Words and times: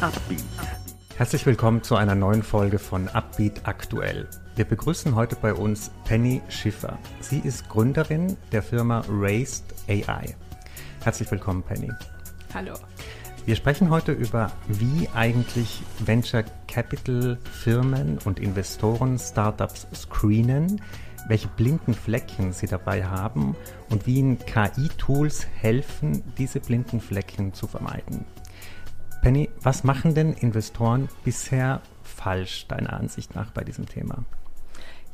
Upbeat. 0.00 0.42
Herzlich 1.18 1.44
willkommen 1.44 1.82
zu 1.82 1.94
einer 1.94 2.14
neuen 2.14 2.42
Folge 2.42 2.78
von 2.78 3.06
Upbeat 3.08 3.68
Aktuell. 3.68 4.26
Wir 4.56 4.64
begrüßen 4.64 5.14
heute 5.14 5.36
bei 5.36 5.52
uns 5.52 5.90
Penny 6.06 6.40
Schiffer. 6.48 6.98
Sie 7.20 7.40
ist 7.40 7.68
Gründerin 7.68 8.38
der 8.50 8.62
Firma 8.62 9.04
Raised 9.10 9.62
AI. 9.88 10.34
Herzlich 11.04 11.30
willkommen, 11.30 11.62
Penny. 11.62 11.90
Hallo. 12.54 12.72
Wir 13.44 13.56
sprechen 13.56 13.90
heute 13.90 14.12
über, 14.12 14.50
wie 14.68 15.06
eigentlich 15.14 15.82
Venture 15.98 16.44
Capital 16.66 17.36
Firmen 17.52 18.16
und 18.24 18.40
Investoren 18.40 19.18
Startups 19.18 19.86
screenen, 19.94 20.80
welche 21.28 21.48
blinden 21.48 21.92
Flecken 21.92 22.54
sie 22.54 22.68
dabei 22.68 23.04
haben 23.04 23.54
und 23.90 24.06
wie 24.06 24.16
ihnen 24.16 24.38
KI-Tools 24.38 25.46
helfen, 25.46 26.22
diese 26.38 26.60
blinden 26.60 27.02
Flecken 27.02 27.52
zu 27.52 27.66
vermeiden. 27.66 28.24
Penny, 29.22 29.50
was 29.60 29.84
machen 29.84 30.14
denn 30.14 30.32
Investoren 30.32 31.08
bisher 31.24 31.82
falsch, 32.02 32.66
deiner 32.68 32.94
Ansicht 32.94 33.34
nach, 33.34 33.50
bei 33.50 33.64
diesem 33.64 33.86
Thema? 33.86 34.24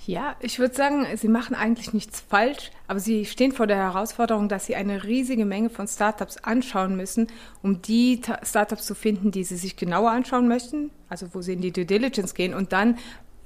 Ja, 0.07 0.37
ich 0.39 0.61
würde 0.61 0.75
sagen, 0.75 1.05
sie 1.17 1.27
machen 1.27 1.57
eigentlich 1.57 1.93
nichts 1.93 2.21
falsch, 2.21 2.71
aber 2.87 3.01
sie 3.01 3.25
stehen 3.25 3.51
vor 3.51 3.67
der 3.67 3.79
Herausforderung, 3.79 4.49
dass 4.49 4.67
sie 4.67 4.77
eine 4.77 5.03
riesige 5.03 5.45
Menge 5.45 5.69
von 5.69 5.89
Startups 5.89 6.37
anschauen 6.37 6.97
müssen, 6.97 7.27
um 7.61 7.83
die 7.83 8.21
Startups 8.45 8.87
zu 8.87 8.95
finden, 8.95 9.33
die 9.33 9.43
sie 9.43 9.57
sich 9.57 9.75
genauer 9.75 10.13
anschauen 10.13 10.47
möchten, 10.47 10.91
also 11.09 11.35
wo 11.35 11.43
sie 11.43 11.55
in 11.55 11.61
die 11.61 11.73
Due 11.73 11.87
Diligence 11.87 12.35
gehen 12.35 12.55
und 12.55 12.73
dann 12.73 12.99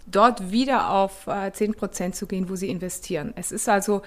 dort 0.06 0.50
wieder 0.50 0.90
auf 0.90 1.26
äh, 1.26 1.50
10 1.50 1.74
Prozent 1.74 2.14
zu 2.14 2.26
gehen, 2.26 2.50
wo 2.50 2.56
sie 2.56 2.68
investieren. 2.68 3.32
Es 3.36 3.52
ist 3.52 3.66
also 3.66 4.02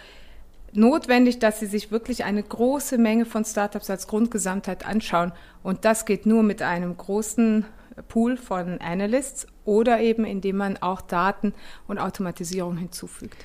notwendig, 0.75 1.39
dass 1.39 1.59
sie 1.59 1.65
sich 1.65 1.91
wirklich 1.91 2.23
eine 2.25 2.43
große 2.43 2.97
Menge 2.97 3.25
von 3.25 3.45
Startups 3.45 3.89
als 3.89 4.07
Grundgesamtheit 4.07 4.85
anschauen. 4.85 5.31
Und 5.61 5.85
das 5.85 6.05
geht 6.05 6.25
nur 6.25 6.43
mit 6.43 6.61
einem 6.61 6.95
großen 6.95 7.65
Pool 8.07 8.37
von 8.37 8.79
Analysts 8.81 9.47
oder 9.65 9.99
eben 9.99 10.25
indem 10.25 10.57
man 10.57 10.77
auch 10.77 11.01
Daten 11.01 11.53
und 11.87 11.99
Automatisierung 11.99 12.77
hinzufügt. 12.77 13.37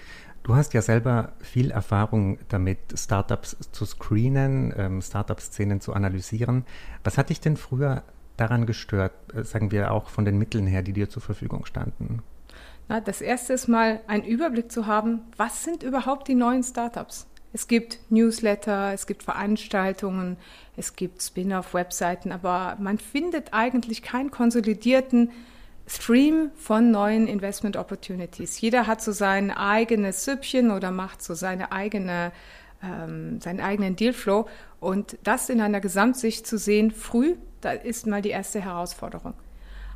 Du 0.42 0.55
hast 0.56 0.72
ja 0.72 0.80
selber 0.80 1.33
viel 1.41 1.70
Erfahrung 1.70 2.38
damit, 2.48 2.78
Startups 2.94 3.56
zu 3.72 3.84
screenen, 3.84 4.72
ähm, 4.77 5.03
Startup-Szenen 5.03 5.81
zu 5.81 5.92
analysieren. 5.92 6.64
Was 7.05 7.19
hat 7.19 7.28
dich 7.28 7.41
denn 7.41 7.58
früher 7.58 8.03
daran 8.38 8.64
gestört, 8.64 9.12
äh, 9.34 9.44
sagen 9.44 9.70
wir 9.72 9.92
auch 9.92 10.08
von 10.08 10.25
den 10.25 10.38
Mitteln 10.38 10.66
her, 10.66 10.83
die 10.83 10.94
dir 10.94 11.10
zur 11.10 11.20
Verfügung 11.20 11.66
standen? 11.66 12.22
Na, 12.89 13.00
das 13.00 13.20
erste 13.20 13.53
ist 13.53 13.69
mal 13.69 14.00
einen 14.06 14.25
Überblick 14.25 14.72
zu 14.72 14.86
haben, 14.86 15.20
was 15.36 15.62
sind 15.62 15.83
überhaupt 15.83 16.27
die 16.27 16.34
neuen 16.34 16.62
Startups? 16.62 17.27
Es 17.53 17.69
gibt 17.69 17.98
Newsletter, 18.11 18.92
es 18.92 19.06
gibt 19.06 19.22
Veranstaltungen, 19.22 20.36
es 20.77 20.97
gibt 20.97 21.22
Spin-off-Webseiten, 21.22 22.33
aber 22.33 22.77
man 22.81 22.98
findet 22.98 23.53
eigentlich 23.53 24.03
keinen 24.03 24.31
konsolidierten 24.31 25.31
Stream 25.86 26.50
von 26.56 26.91
neuen 26.91 27.27
Investment 27.27 27.77
Opportunities. 27.77 28.61
Jeder 28.61 28.86
hat 28.86 29.00
so 29.03 29.12
sein 29.12 29.50
eigenes 29.50 30.25
Süppchen 30.25 30.70
oder 30.70 30.91
macht 30.91 31.22
so 31.22 31.34
seine 31.34 31.72
eigene, 31.72 32.33
ähm, 32.83 33.41
seinen 33.41 33.61
eigenen 33.61 33.97
Dealflow. 33.97 34.47
Und 34.81 35.16
das 35.25 35.48
in 35.48 35.61
einer 35.61 35.81
Gesamtsicht 35.81 36.47
zu 36.47 36.59
sehen, 36.59 36.91
früh, 36.91 37.36
da 37.62 37.72
ist 37.72 38.06
mal 38.06 38.22
die 38.22 38.31
erste 38.31 38.61
Herausforderung. 38.61 39.34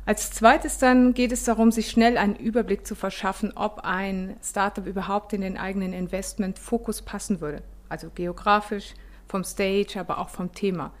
Als 0.05 0.31
zweites 0.31 0.79
dann 0.79 1.13
geht 1.13 1.31
es 1.31 1.45
darum, 1.45 1.71
sich 1.71 1.89
schnell 1.89 2.17
einen 2.17 2.35
Überblick 2.35 2.85
zu 2.85 2.93
verschaffen, 2.93 3.53
ob 3.55 3.79
ein 3.85 4.35
Startup 4.43 4.85
überhaupt 4.85 5.31
in 5.31 5.39
den 5.39 5.57
eigenen 5.57 5.93
Investmentfokus 5.93 7.01
passen 7.01 7.39
würde. 7.39 7.63
Also 7.87 8.09
geografisch, 8.13 8.95
vom 9.27 9.45
Stage, 9.45 9.97
aber 9.97 10.17
auch 10.17 10.29
vom 10.29 10.51
Thema. 10.51 10.91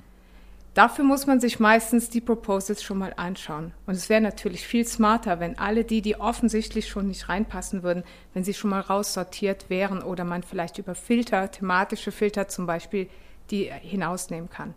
Dafür 0.73 1.03
muss 1.03 1.27
man 1.27 1.39
sich 1.39 1.59
meistens 1.59 2.09
die 2.09 2.21
Proposals 2.21 2.81
schon 2.81 2.97
mal 2.97 3.13
anschauen. 3.15 3.73
Und 3.85 3.93
es 3.93 4.09
wäre 4.09 4.21
natürlich 4.21 4.65
viel 4.65 4.87
smarter, 4.87 5.39
wenn 5.39 5.59
alle 5.59 5.83
die, 5.83 6.01
die 6.01 6.15
offensichtlich 6.15 6.87
schon 6.87 7.09
nicht 7.09 7.29
reinpassen 7.29 7.83
würden, 7.83 8.03
wenn 8.33 8.43
sie 8.43 8.55
schon 8.55 8.71
mal 8.71 8.79
raussortiert 8.79 9.69
wären 9.69 10.01
oder 10.01 10.23
man 10.23 10.41
vielleicht 10.41 10.79
über 10.79 10.95
Filter, 10.95 11.51
thematische 11.51 12.11
Filter 12.11 12.47
zum 12.47 12.65
Beispiel, 12.65 13.07
die 13.51 13.65
hinausnehmen 13.65 14.49
kann. 14.49 14.73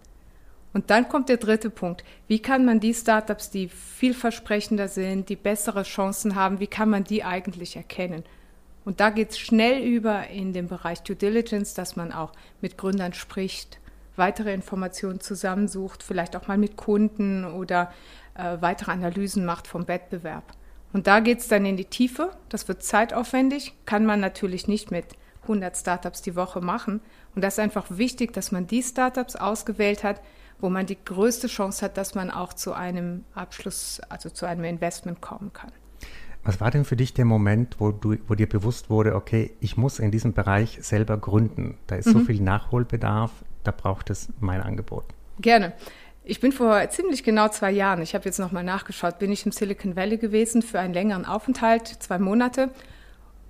Und 0.77 0.91
dann 0.91 1.09
kommt 1.09 1.31
der 1.31 1.39
dritte 1.39 1.71
Punkt. 1.71 2.05
Wie 2.29 2.39
kann 2.39 2.67
man 2.67 2.81
die 2.81 2.93
Startups, 2.93 3.49
die 3.49 3.69
vielversprechender 3.69 4.89
sind, 4.89 5.31
die 5.31 5.35
bessere 5.35 5.85
Chancen 5.85 6.35
haben, 6.35 6.61
wie 6.61 6.67
kann 6.67 6.91
man 6.91 7.03
die 7.03 7.25
eigentlich 7.25 7.77
erkennen? 7.77 8.25
Und 8.85 9.01
da 9.01 9.09
geht 9.09 9.31
es 9.31 9.39
schnell 9.39 9.83
über 9.83 10.29
in 10.29 10.53
den 10.53 10.69
Bereich 10.69 11.03
Due 11.03 11.17
Diligence, 11.17 11.73
dass 11.73 11.97
man 11.97 12.13
auch 12.13 12.33
mit 12.61 12.77
Gründern 12.77 13.15
spricht, 13.15 13.79
weitere 14.17 14.53
Informationen 14.53 15.21
zusammensucht, 15.21 16.03
vielleicht 16.03 16.37
auch 16.37 16.47
mal 16.47 16.59
mit 16.59 16.77
Kunden 16.77 17.47
oder 17.47 17.91
äh, 18.35 18.59
weitere 18.61 18.91
Analysen 18.91 19.47
macht 19.47 19.69
vom 19.69 19.89
Wettbewerb. 19.89 20.45
Und 20.93 21.07
da 21.07 21.21
geht 21.21 21.39
es 21.39 21.49
dann 21.49 21.65
in 21.65 21.79
die 21.79 21.87
Tiefe. 21.87 22.33
Das 22.51 22.69
wird 22.69 22.83
zeitaufwendig, 22.83 23.73
kann 23.87 24.05
man 24.05 24.21
natürlich 24.21 24.69
nicht 24.69 24.91
mit 24.91 25.07
100 25.41 25.75
Startups 25.75 26.21
die 26.21 26.37
Woche 26.37 26.61
machen. 26.61 27.01
Und 27.35 27.43
das 27.43 27.55
ist 27.55 27.61
einfach 27.61 27.87
wichtig, 27.89 28.35
dass 28.35 28.53
man 28.53 28.67
die 28.67 28.83
Startups 28.83 29.37
ausgewählt 29.37 30.05
hat, 30.05 30.21
wo 30.61 30.71
man 30.71 30.87
die 30.87 30.99
größte 31.03 31.49
Chance 31.49 31.85
hat, 31.85 31.97
dass 31.97 32.15
man 32.15 32.31
auch 32.31 32.53
zu 32.53 32.73
einem 32.73 33.25
Abschluss, 33.35 34.01
also 34.09 34.31
zu 34.31 34.47
einem 34.47 34.65
Investment 34.65 35.21
kommen 35.21 35.53
kann. 35.53 35.73
Was 36.45 36.61
war 36.61 36.71
denn 36.71 36.85
für 36.85 36.97
dich 36.97 37.13
der 37.13 37.25
Moment, 37.25 37.77
wo, 37.81 37.91
du, 37.91 38.17
wo 38.29 38.37
dir 38.37 38.49
bewusst 38.49 38.89
wurde, 38.89 39.17
okay, 39.17 39.51
ich 39.61 39.77
muss 39.77 39.99
in 39.99 40.13
diesem 40.13 40.33
Bereich 40.33 40.79
selber 40.81 41.19
gründen? 41.19 41.77
Da 41.89 41.97
ist 41.97 42.07
mhm. 42.07 42.13
so 42.13 42.19
viel 42.21 42.41
Nachholbedarf, 42.41 43.33
da 43.65 43.73
braucht 43.73 44.11
es 44.11 44.29
mein 44.39 44.61
Angebot. 44.61 45.05
Gerne. 45.41 45.73
Ich 46.23 46.41
bin 46.41 46.53
vor 46.53 46.89
ziemlich 46.91 47.23
genau 47.25 47.49
zwei 47.49 47.71
Jahren, 47.71 48.03
ich 48.03 48.15
habe 48.15 48.25
jetzt 48.25 48.39
nochmal 48.39 48.65
nachgeschaut, 48.65 49.19
bin 49.19 49.31
ich 49.33 49.45
im 49.45 49.53
Silicon 49.53 49.97
Valley 49.97 50.19
gewesen 50.19 50.63
für 50.63 50.81
einen 50.81 50.95
längeren 50.95 51.25
Aufenthalt, 51.25 51.87
zwei 51.87 52.19
Monate 52.19 52.71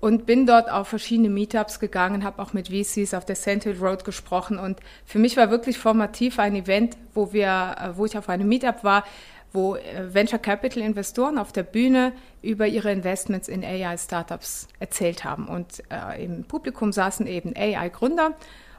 und 0.01 0.27
bin 0.27 0.47
dort 0.47 0.71
auf 0.71 0.89
verschiedene 0.89 1.31
Meetups 1.31 1.81
gegangen, 1.81 2.25
habe 2.25 2.43
auch 2.43 2.53
mit 2.53 2.69
VCs 2.69 3.15
auf 3.15 3.25
der 3.25 3.37
Central 3.37 3.75
Road 3.75 4.05
gesprochen 4.05 4.59
und 4.59 4.81
für 5.05 5.19
mich 5.19 5.37
war 5.37 5.51
wirklich 5.51 5.79
formativ 5.79 6.39
ein 6.39 6.55
Event, 6.55 6.97
wo 7.15 7.33
wir, 7.33 7.77
äh, 7.81 7.97
wo 7.97 8.05
ich 8.05 8.17
auf 8.19 8.29
einem 8.29 8.49
Meetup 8.49 8.85
war, 8.85 9.05
wo 9.53 9.77
äh, 9.77 10.15
Venture 10.15 10.39
Capital 10.39 10.83
Investoren 10.83 11.39
auf 11.39 11.53
der 11.53 11.63
Bühne 11.63 12.13
über 12.43 12.67
ihre 12.67 12.93
Investments 12.93 13.49
in 13.49 13.65
AI 13.65 13.97
Startups 13.97 14.69
erzählt 14.79 15.25
haben 15.25 15.49
und 15.49 15.83
äh, 15.91 16.25
im 16.25 16.45
Publikum 16.45 16.93
saßen 16.93 17.27
eben 17.27 17.55
AI 17.57 17.89
Gründer 17.89 18.33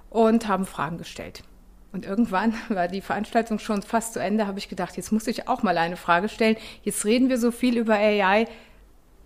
und 0.10 0.48
haben 0.48 0.66
Fragen 0.66 0.98
gestellt. 0.98 1.44
Und 1.92 2.06
irgendwann 2.06 2.54
war 2.70 2.88
die 2.88 3.02
Veranstaltung 3.02 3.60
schon 3.60 3.82
fast 3.82 4.14
zu 4.14 4.20
Ende, 4.20 4.48
habe 4.48 4.60
ich 4.60 4.70
gedacht, 4.70 4.98
jetzt 4.98 5.12
muss 5.12 5.28
ich 5.28 5.48
auch 5.48 5.64
mal 5.64 5.78
eine 5.78 5.98
Frage 5.98 6.30
stellen. 6.30 6.58
Jetzt 6.84 7.06
reden 7.06 7.30
wir 7.30 7.40
so 7.40 7.52
viel 7.52 7.78
über 7.78 7.96
AI 7.96 8.48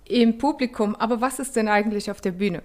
im 0.06 0.38
Publikum, 0.38 0.96
aber 0.96 1.22
was 1.22 1.40
ist 1.40 1.56
denn 1.56 1.68
eigentlich 1.68 2.12
auf 2.12 2.22
der 2.22 2.32
Bühne? 2.32 2.64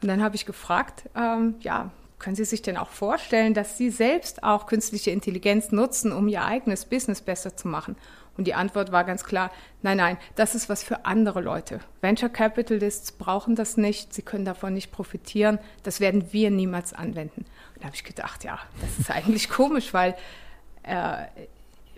Und 0.00 0.08
dann 0.08 0.22
habe 0.22 0.36
ich 0.36 0.46
gefragt, 0.46 1.04
ähm, 1.16 1.56
ja, 1.60 1.90
können 2.18 2.36
Sie 2.36 2.44
sich 2.44 2.62
denn 2.62 2.76
auch 2.76 2.88
vorstellen, 2.88 3.54
dass 3.54 3.78
Sie 3.78 3.90
selbst 3.90 4.42
auch 4.42 4.66
künstliche 4.66 5.10
Intelligenz 5.10 5.70
nutzen, 5.70 6.12
um 6.12 6.28
Ihr 6.28 6.44
eigenes 6.44 6.84
Business 6.84 7.20
besser 7.20 7.56
zu 7.56 7.68
machen? 7.68 7.96
Und 8.36 8.44
die 8.44 8.54
Antwort 8.54 8.92
war 8.92 9.02
ganz 9.02 9.24
klar, 9.24 9.50
nein, 9.82 9.96
nein, 9.96 10.16
das 10.36 10.54
ist 10.54 10.68
was 10.68 10.84
für 10.84 11.04
andere 11.04 11.40
Leute. 11.40 11.80
Venture 12.00 12.28
Capitalists 12.28 13.10
brauchen 13.10 13.56
das 13.56 13.76
nicht, 13.76 14.14
sie 14.14 14.22
können 14.22 14.44
davon 14.44 14.74
nicht 14.74 14.92
profitieren, 14.92 15.58
das 15.82 15.98
werden 15.98 16.32
wir 16.32 16.50
niemals 16.52 16.92
anwenden. 16.92 17.44
Und 17.74 17.82
da 17.82 17.86
habe 17.86 17.96
ich 17.96 18.04
gedacht, 18.04 18.44
ja, 18.44 18.60
das 18.80 18.96
ist 19.00 19.10
eigentlich 19.14 19.50
komisch, 19.50 19.92
weil 19.92 20.14
äh, 20.84 21.24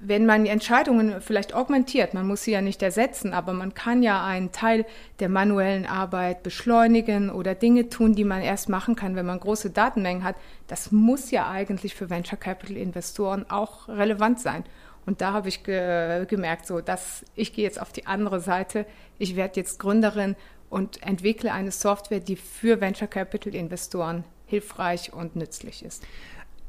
wenn 0.02 0.24
man 0.24 0.44
die 0.44 0.50
Entscheidungen 0.50 1.20
vielleicht 1.20 1.52
augmentiert, 1.54 2.14
man 2.14 2.26
muss 2.26 2.44
sie 2.44 2.52
ja 2.52 2.62
nicht 2.62 2.82
ersetzen, 2.82 3.34
aber 3.34 3.52
man 3.52 3.74
kann 3.74 4.02
ja 4.02 4.24
einen 4.24 4.50
Teil 4.50 4.86
der 5.18 5.28
manuellen 5.28 5.84
Arbeit 5.84 6.42
beschleunigen 6.42 7.28
oder 7.30 7.54
Dinge 7.54 7.90
tun, 7.90 8.14
die 8.14 8.24
man 8.24 8.40
erst 8.40 8.70
machen 8.70 8.96
kann, 8.96 9.14
wenn 9.14 9.26
man 9.26 9.38
große 9.38 9.70
Datenmengen 9.70 10.24
hat. 10.24 10.36
Das 10.68 10.90
muss 10.90 11.30
ja 11.30 11.50
eigentlich 11.50 11.94
für 11.94 12.08
Venture 12.08 12.38
Capital 12.38 12.78
Investoren 12.78 13.44
auch 13.50 13.88
relevant 13.88 14.40
sein. 14.40 14.64
Und 15.04 15.20
da 15.20 15.32
habe 15.32 15.48
ich 15.48 15.64
ge 15.64 16.24
gemerkt, 16.26 16.66
so 16.66 16.80
dass 16.80 17.24
ich 17.34 17.52
gehe 17.52 17.64
jetzt 17.64 17.80
auf 17.80 17.92
die 17.92 18.06
andere 18.06 18.40
Seite. 18.40 18.86
Ich 19.18 19.36
werde 19.36 19.60
jetzt 19.60 19.78
Gründerin 19.78 20.34
und 20.70 21.02
entwickle 21.02 21.52
eine 21.52 21.72
Software, 21.72 22.20
die 22.20 22.36
für 22.36 22.80
Venture 22.80 23.08
Capital 23.08 23.54
Investoren 23.54 24.24
hilfreich 24.46 25.12
und 25.12 25.36
nützlich 25.36 25.84
ist. 25.84 26.04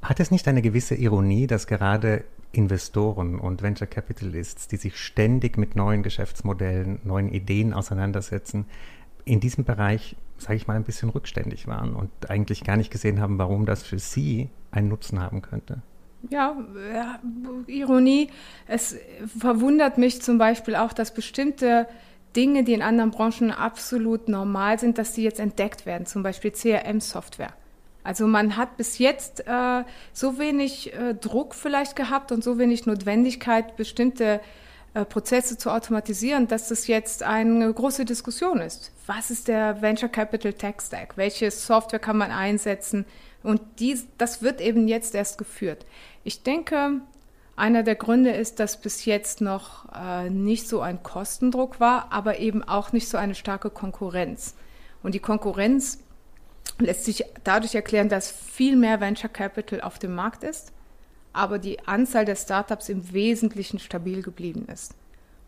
Hat 0.01 0.19
es 0.19 0.31
nicht 0.31 0.47
eine 0.47 0.61
gewisse 0.61 0.95
Ironie, 0.95 1.47
dass 1.47 1.67
gerade 1.67 2.23
Investoren 2.51 3.39
und 3.39 3.61
Venture 3.61 3.87
Capitalists, 3.87 4.67
die 4.67 4.77
sich 4.77 4.97
ständig 4.97 5.57
mit 5.57 5.75
neuen 5.75 6.03
Geschäftsmodellen, 6.03 6.99
neuen 7.03 7.29
Ideen 7.29 7.73
auseinandersetzen, 7.73 8.65
in 9.23 9.39
diesem 9.39 9.63
Bereich, 9.63 10.15
sage 10.37 10.55
ich 10.55 10.67
mal, 10.67 10.75
ein 10.75 10.83
bisschen 10.83 11.09
rückständig 11.09 11.67
waren 11.67 11.95
und 11.95 12.09
eigentlich 12.29 12.63
gar 12.63 12.77
nicht 12.77 12.91
gesehen 12.91 13.21
haben, 13.21 13.37
warum 13.37 13.65
das 13.65 13.83
für 13.83 13.99
sie 13.99 14.49
einen 14.71 14.89
Nutzen 14.89 15.19
haben 15.19 15.41
könnte. 15.41 15.81
Ja, 16.29 16.55
Ironie. 17.67 18.29
Es 18.67 18.95
verwundert 19.39 19.97
mich 19.97 20.21
zum 20.21 20.37
Beispiel 20.37 20.75
auch, 20.75 20.93
dass 20.93 21.13
bestimmte 21.13 21.87
Dinge, 22.35 22.63
die 22.63 22.73
in 22.73 22.81
anderen 22.81 23.11
Branchen 23.11 23.51
absolut 23.51 24.29
normal 24.29 24.79
sind, 24.79 24.97
dass 24.97 25.13
die 25.13 25.23
jetzt 25.23 25.39
entdeckt 25.39 25.85
werden, 25.85 26.05
zum 26.05 26.23
Beispiel 26.23 26.51
CRM-Software. 26.51 27.53
Also 28.03 28.25
man 28.27 28.57
hat 28.57 28.77
bis 28.77 28.97
jetzt 28.97 29.47
äh, 29.47 29.83
so 30.13 30.39
wenig 30.39 30.93
äh, 30.93 31.13
Druck 31.13 31.53
vielleicht 31.53 31.95
gehabt 31.95 32.31
und 32.31 32.43
so 32.43 32.57
wenig 32.57 32.85
Notwendigkeit, 32.85 33.75
bestimmte 33.75 34.41
äh, 34.93 35.05
Prozesse 35.05 35.57
zu 35.57 35.69
automatisieren, 35.69 36.47
dass 36.47 36.67
das 36.67 36.87
jetzt 36.87 37.23
eine 37.23 37.71
große 37.71 38.03
Diskussion 38.03 38.59
ist. 38.59 38.91
Was 39.05 39.31
ist 39.31 39.47
der 39.47 39.81
Venture 39.81 40.09
Capital 40.09 40.53
Tech 40.53 40.75
Stack? 40.85 41.15
Welche 41.15 41.49
Software 41.51 41.99
kann 41.99 42.17
man 42.17 42.31
einsetzen? 42.31 43.05
Und 43.43 43.61
dies, 43.79 44.05
das 44.17 44.41
wird 44.41 44.59
eben 44.59 44.87
jetzt 44.87 45.15
erst 45.15 45.37
geführt. 45.37 45.85
Ich 46.23 46.43
denke, 46.43 47.01
einer 47.55 47.83
der 47.83 47.95
Gründe 47.95 48.31
ist, 48.31 48.59
dass 48.59 48.81
bis 48.81 49.05
jetzt 49.05 49.39
noch 49.39 49.85
äh, 49.93 50.29
nicht 50.29 50.67
so 50.67 50.81
ein 50.81 51.03
Kostendruck 51.03 51.79
war, 51.79 52.11
aber 52.11 52.39
eben 52.39 52.63
auch 52.63 52.91
nicht 52.91 53.07
so 53.07 53.17
eine 53.17 53.35
starke 53.35 53.69
Konkurrenz. 53.69 54.55
Und 55.03 55.15
die 55.15 55.19
Konkurrenz 55.19 55.99
lässt 56.85 57.05
sich 57.05 57.25
dadurch 57.43 57.75
erklären, 57.75 58.09
dass 58.09 58.31
viel 58.31 58.75
mehr 58.75 59.01
Venture 59.01 59.29
Capital 59.29 59.81
auf 59.81 59.99
dem 59.99 60.15
Markt 60.15 60.43
ist, 60.43 60.71
aber 61.33 61.59
die 61.59 61.79
Anzahl 61.87 62.25
der 62.25 62.35
Startups 62.35 62.89
im 62.89 63.13
Wesentlichen 63.13 63.79
stabil 63.79 64.21
geblieben 64.21 64.65
ist. 64.71 64.93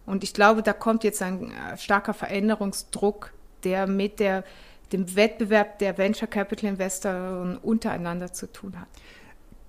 Und 0.06 0.24
ich 0.24 0.34
glaube, 0.34 0.64
da 0.64 0.74
kommt 0.74 1.04
jetzt 1.04 1.22
ein 1.22 1.52
äh, 1.52 1.78
starker 1.78 2.14
Veränderungsdruck, 2.14 3.34
der 3.64 3.88
mit 3.88 4.20
der, 4.20 4.44
dem 4.92 5.16
Wettbewerb 5.16 5.80
der 5.80 5.98
Venture 5.98 6.28
Capital 6.28 6.70
Investoren 6.70 7.58
untereinander 7.58 8.34
zu 8.34 8.52
tun 8.52 8.80
hat. 8.80 8.88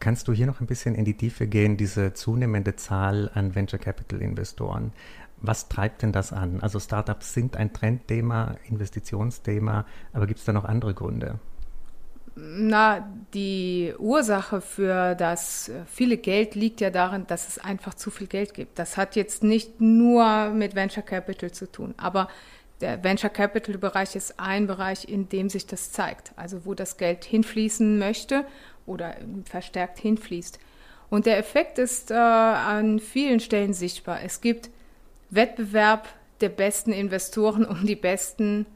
Kannst 0.01 0.29
du 0.29 0.33
hier 0.33 0.47
noch 0.47 0.61
ein 0.61 0.67
bisschen 0.67 0.95
in 0.95 1.05
die 1.05 1.17
Tiefe 1.17 1.47
gehen, 1.47 1.77
diese 1.77 2.13
zunehmende 2.13 2.77
Zahl 2.77 3.31
an 3.33 3.55
Venture 3.55 3.79
Capital 3.79 4.21
Investoren? 4.21 4.93
Was 5.41 5.69
treibt 5.69 6.03
denn 6.03 6.13
das 6.13 6.33
an? 6.33 6.61
Also 6.61 6.81
Startups 6.81 7.33
sind 7.33 7.57
ein 7.57 7.73
Trendthema, 7.73 8.57
Investitionsthema, 8.69 9.87
aber 10.13 10.27
gibt 10.27 10.41
es 10.41 10.47
da 10.47 10.53
noch 10.53 10.65
andere 10.65 10.95
Gründe? 10.95 11.39
Na, 12.37 13.09
die 13.33 13.95
Ursache 13.97 14.61
für 14.61 15.15
das 15.15 15.71
viele 15.87 16.17
Geld 16.17 16.57
liegt 16.57 16.81
ja 16.81 16.91
darin, 16.91 17.27
dass 17.29 17.47
es 17.47 17.59
einfach 17.59 17.95
zu 17.95 18.11
viel 18.11 18.27
Geld 18.27 18.55
gibt. 18.55 18.79
Das 18.79 18.97
hat 18.97 19.15
jetzt 19.15 19.45
nicht 19.45 19.81
nur 19.81 20.51
mit 20.51 20.75
Venture 20.75 21.05
Capital 21.05 21.53
zu 21.53 21.71
tun, 21.71 21.95
aber 21.97 22.29
der 22.81 23.05
Venture 23.05 23.31
Capital 23.31 23.79
Bereich 23.79 24.17
ist 24.17 24.41
ein 24.41 24.67
Bereich, 24.67 25.09
in 25.09 25.29
dem 25.29 25.49
sich 25.49 25.67
das 25.67 25.93
zeigt, 25.93 26.33
also 26.35 26.67
wo 26.67 26.75
das 26.75 26.97
Geld 26.97 27.25
hinfließen 27.25 27.99
möchte 27.99 28.45
oder 28.85 29.15
verstärkt 29.45 30.01
hinfließt. 30.01 30.59
Und 31.11 31.27
der 31.27 31.39
Effekt 31.39 31.79
ist 31.79 32.11
äh, 32.11 32.15
an 32.15 32.99
vielen 32.99 33.39
Stellen 33.39 33.75
sichtbar. 33.75 34.23
Es 34.25 34.41
gibt 34.41 34.71
Wettbewerb 35.31 36.09
der 36.41 36.49
besten 36.49 36.93
Investoren 36.93 37.65
um 37.65 37.87
die 37.87 37.97
besten 37.97 38.67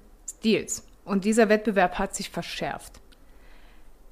Deals. 0.45 0.85
Und 1.05 1.25
dieser 1.25 1.49
Wettbewerb 1.49 1.99
hat 1.99 2.15
sich 2.15 2.31
verschärft. 2.31 3.01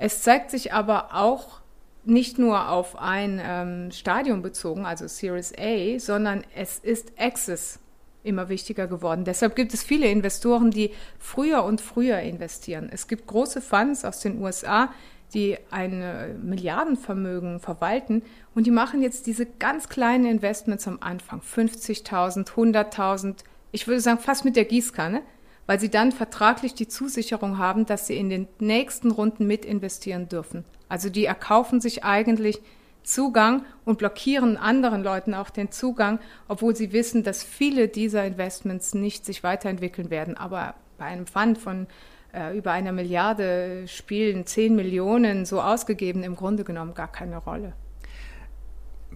Es 0.06 0.22
zeigt 0.22 0.52
sich 0.52 0.72
aber 0.72 1.08
auch 1.14 1.62
nicht 2.04 2.38
nur 2.38 2.68
auf 2.68 2.96
ein 2.96 3.40
ähm, 3.42 3.90
Stadium 3.90 4.40
bezogen, 4.40 4.86
also 4.86 5.08
Series 5.08 5.52
A, 5.58 5.98
sondern 5.98 6.44
es 6.54 6.78
ist 6.78 7.14
Access 7.18 7.80
immer 8.22 8.48
wichtiger 8.48 8.86
geworden. 8.86 9.24
Deshalb 9.24 9.56
gibt 9.56 9.74
es 9.74 9.82
viele 9.82 10.06
Investoren, 10.06 10.70
die 10.70 10.92
früher 11.18 11.64
und 11.64 11.80
früher 11.80 12.20
investieren. 12.20 12.88
Es 12.92 13.08
gibt 13.08 13.26
große 13.26 13.60
Funds 13.60 14.04
aus 14.04 14.20
den 14.20 14.40
USA, 14.40 14.90
die 15.34 15.58
ein 15.72 16.00
äh, 16.00 16.34
Milliardenvermögen 16.34 17.58
verwalten 17.58 18.22
und 18.54 18.64
die 18.64 18.70
machen 18.70 19.02
jetzt 19.02 19.26
diese 19.26 19.44
ganz 19.44 19.88
kleinen 19.88 20.26
Investments 20.26 20.86
am 20.86 20.98
Anfang, 21.00 21.40
50.000, 21.40 22.46
100.000, 22.46 23.38
ich 23.72 23.88
würde 23.88 24.00
sagen 24.00 24.20
fast 24.20 24.44
mit 24.44 24.54
der 24.54 24.66
Gießkanne, 24.66 25.22
weil 25.66 25.80
sie 25.80 25.90
dann 25.90 26.12
vertraglich 26.12 26.74
die 26.74 26.88
Zusicherung 26.88 27.58
haben, 27.58 27.86
dass 27.86 28.06
sie 28.06 28.16
in 28.16 28.30
den 28.30 28.48
nächsten 28.58 29.10
Runden 29.10 29.46
mit 29.46 29.64
investieren 29.64 30.28
dürfen. 30.28 30.64
Also 30.88 31.10
die 31.10 31.24
erkaufen 31.24 31.80
sich 31.80 32.04
eigentlich 32.04 32.60
Zugang 33.02 33.64
und 33.84 33.98
blockieren 33.98 34.56
anderen 34.56 35.02
Leuten 35.02 35.32
auch 35.34 35.50
den 35.50 35.70
Zugang, 35.70 36.18
obwohl 36.48 36.74
sie 36.74 36.92
wissen, 36.92 37.22
dass 37.22 37.44
viele 37.44 37.88
dieser 37.88 38.24
Investments 38.24 38.94
nicht 38.94 39.24
sich 39.24 39.44
weiterentwickeln 39.44 40.10
werden. 40.10 40.36
Aber 40.36 40.74
bei 40.98 41.04
einem 41.04 41.26
Fund 41.26 41.58
von 41.58 41.86
äh, 42.32 42.56
über 42.56 42.72
einer 42.72 42.92
Milliarde 42.92 43.86
spielen 43.86 44.44
10 44.44 44.74
Millionen 44.74 45.44
so 45.46 45.60
ausgegeben 45.60 46.24
im 46.24 46.34
Grunde 46.34 46.64
genommen 46.64 46.94
gar 46.94 47.10
keine 47.10 47.38
Rolle. 47.38 47.74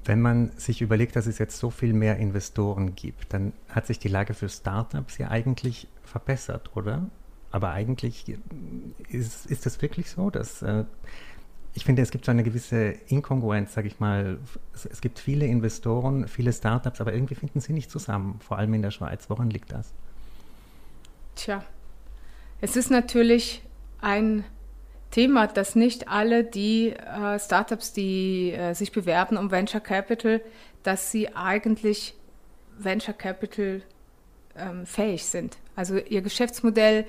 Wenn 0.05 0.20
man 0.20 0.50
sich 0.56 0.81
überlegt, 0.81 1.17
dass 1.17 1.26
es 1.26 1.38
jetzt 1.38 1.58
so 1.58 1.70
viel 1.70 1.93
mehr 1.93 2.17
Investoren 2.17 2.94
gibt, 2.94 3.32
dann 3.32 3.52
hat 3.69 3.87
sich 3.87 3.99
die 3.99 4.08
Lage 4.08 4.35
für 4.35 4.49
Startups 4.49 5.19
ja 5.19 5.29
eigentlich 5.29 5.88
verbessert, 6.05 6.70
oder? 6.75 7.06
Aber 7.50 7.70
eigentlich 7.70 8.37
ist, 9.08 9.47
ist 9.47 9.67
das 9.67 9.82
wirklich 9.82 10.11
so, 10.11 10.31
dass 10.31 10.62
äh, 10.62 10.85
ich 11.75 11.85
finde, 11.85 12.02
es 12.02 12.11
gibt 12.11 12.25
so 12.25 12.31
eine 12.31 12.43
gewisse 12.43 12.94
Inkongruenz, 13.08 13.75
sage 13.75 13.88
ich 13.88 14.00
mal. 14.00 14.38
Es, 14.75 14.87
es, 14.87 15.00
gibt 15.00 15.19
viele 15.19 15.47
Investoren, 15.47 16.26
viele 16.26 16.52
Startups, 16.52 17.00
aber 17.00 17.12
irgendwie 17.12 17.35
finden 17.35 17.61
sie 17.61 17.73
nicht 17.73 17.91
zusammen, 17.91 18.41
vor 18.41 18.58
allem 18.58 18.75
in 18.75 18.82
der 18.82 18.91
Schweiz. 18.91 19.29
Woran 19.29 19.50
liegt 19.50 19.73
das? 19.73 19.93
Tja, 21.37 21.64
es 22.61 22.76
ist 22.76 22.91
natürlich 22.91 23.62
ein 24.00 24.44
Thema, 25.11 25.47
dass 25.47 25.75
nicht 25.75 26.09
alle 26.09 26.45
die 26.45 26.91
äh, 26.91 27.39
Startups, 27.39 27.93
die 27.93 28.53
äh, 28.53 28.75
sich 28.75 28.93
bewerben 28.93 29.37
um 29.37 29.51
Venture 29.51 29.81
Capital, 29.81 30.41
dass 30.83 31.11
sie 31.11 31.35
eigentlich 31.35 32.15
Venture 32.79 33.15
Capital 33.15 33.83
ähm, 34.57 34.87
fähig 34.87 35.25
sind. 35.25 35.59
Also 35.77 35.97
ihr 35.97 36.23
Geschäftsmodell 36.23 37.07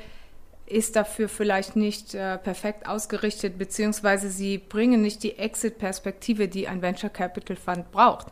ist 0.65 0.95
dafür 0.95 1.27
vielleicht 1.27 1.75
nicht 1.75 2.15
äh, 2.15 2.37
perfekt 2.37 2.87
ausgerichtet, 2.87 3.57
beziehungsweise 3.57 4.29
sie 4.29 4.57
bringen 4.57 5.01
nicht 5.01 5.21
die 5.23 5.37
Exit-Perspektive, 5.37 6.47
die 6.47 6.67
ein 6.67 6.81
Venture 6.81 7.09
Capital 7.09 7.57
Fund 7.57 7.91
braucht. 7.91 8.27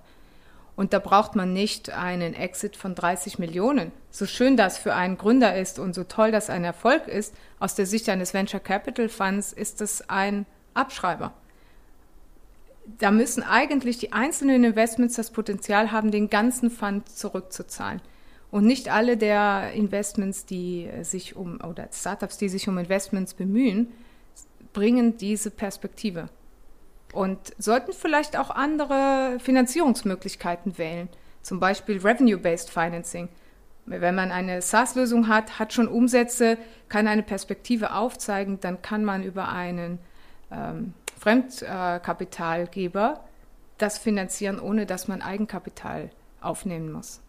Und 0.75 0.93
da 0.93 0.99
braucht 0.99 1.35
man 1.35 1.51
nicht 1.51 1.89
einen 1.89 2.33
Exit 2.33 2.77
von 2.77 2.95
30 2.95 3.37
Millionen. 3.37 3.91
So 4.11 4.25
schön 4.25 4.55
das 4.55 4.77
für 4.77 4.93
einen 4.93 5.17
Gründer 5.17 5.57
ist 5.57 5.77
und 5.77 5.93
so 5.93 6.05
toll 6.05 6.31
das 6.31 6.49
ein 6.49 6.63
Erfolg 6.63 7.07
ist, 7.07 7.35
aus 7.59 7.75
der 7.75 7.85
Sicht 7.85 8.09
eines 8.09 8.33
Venture 8.33 8.59
Capital 8.59 9.09
Funds 9.09 9.53
ist 9.53 9.81
es 9.81 10.09
ein 10.09 10.45
Abschreiber. 10.73 11.33
Da 12.97 13.11
müssen 13.11 13.43
eigentlich 13.43 13.99
die 13.99 14.13
einzelnen 14.13 14.63
Investments 14.63 15.15
das 15.15 15.31
Potenzial 15.31 15.91
haben, 15.91 16.11
den 16.11 16.29
ganzen 16.29 16.71
Fund 16.71 17.09
zurückzuzahlen. 17.09 18.01
Und 18.49 18.65
nicht 18.65 18.89
alle 18.89 19.15
der 19.15 19.73
Investments, 19.73 20.45
die 20.45 20.89
sich 21.03 21.35
um, 21.35 21.59
oder 21.61 21.87
Startups, 21.93 22.37
die 22.37 22.49
sich 22.49 22.67
um 22.67 22.79
Investments 22.79 23.35
bemühen, 23.35 23.91
bringen 24.73 25.17
diese 25.17 25.51
Perspektive 25.51 26.29
und 27.13 27.39
sollten 27.57 27.93
vielleicht 27.93 28.37
auch 28.37 28.49
andere 28.49 29.37
Finanzierungsmöglichkeiten 29.39 30.77
wählen, 30.77 31.09
zum 31.41 31.59
Beispiel 31.59 31.97
Revenue-Based 31.97 32.69
Financing. 32.69 33.29
Wenn 33.85 34.15
man 34.15 34.31
eine 34.31 34.61
SaaS-Lösung 34.61 35.27
hat, 35.27 35.59
hat 35.59 35.73
schon 35.73 35.87
Umsätze, 35.87 36.57
kann 36.89 37.07
eine 37.07 37.23
Perspektive 37.23 37.95
aufzeigen, 37.95 38.59
dann 38.59 38.81
kann 38.81 39.03
man 39.03 39.23
über 39.23 39.49
einen 39.49 39.99
ähm, 40.51 40.93
Fremdkapitalgeber 41.17 43.23
das 43.77 43.97
finanzieren, 43.97 44.59
ohne 44.59 44.85
dass 44.85 45.07
man 45.07 45.21
Eigenkapital 45.21 46.09
aufnehmen 46.41 46.91
muss. 46.91 47.21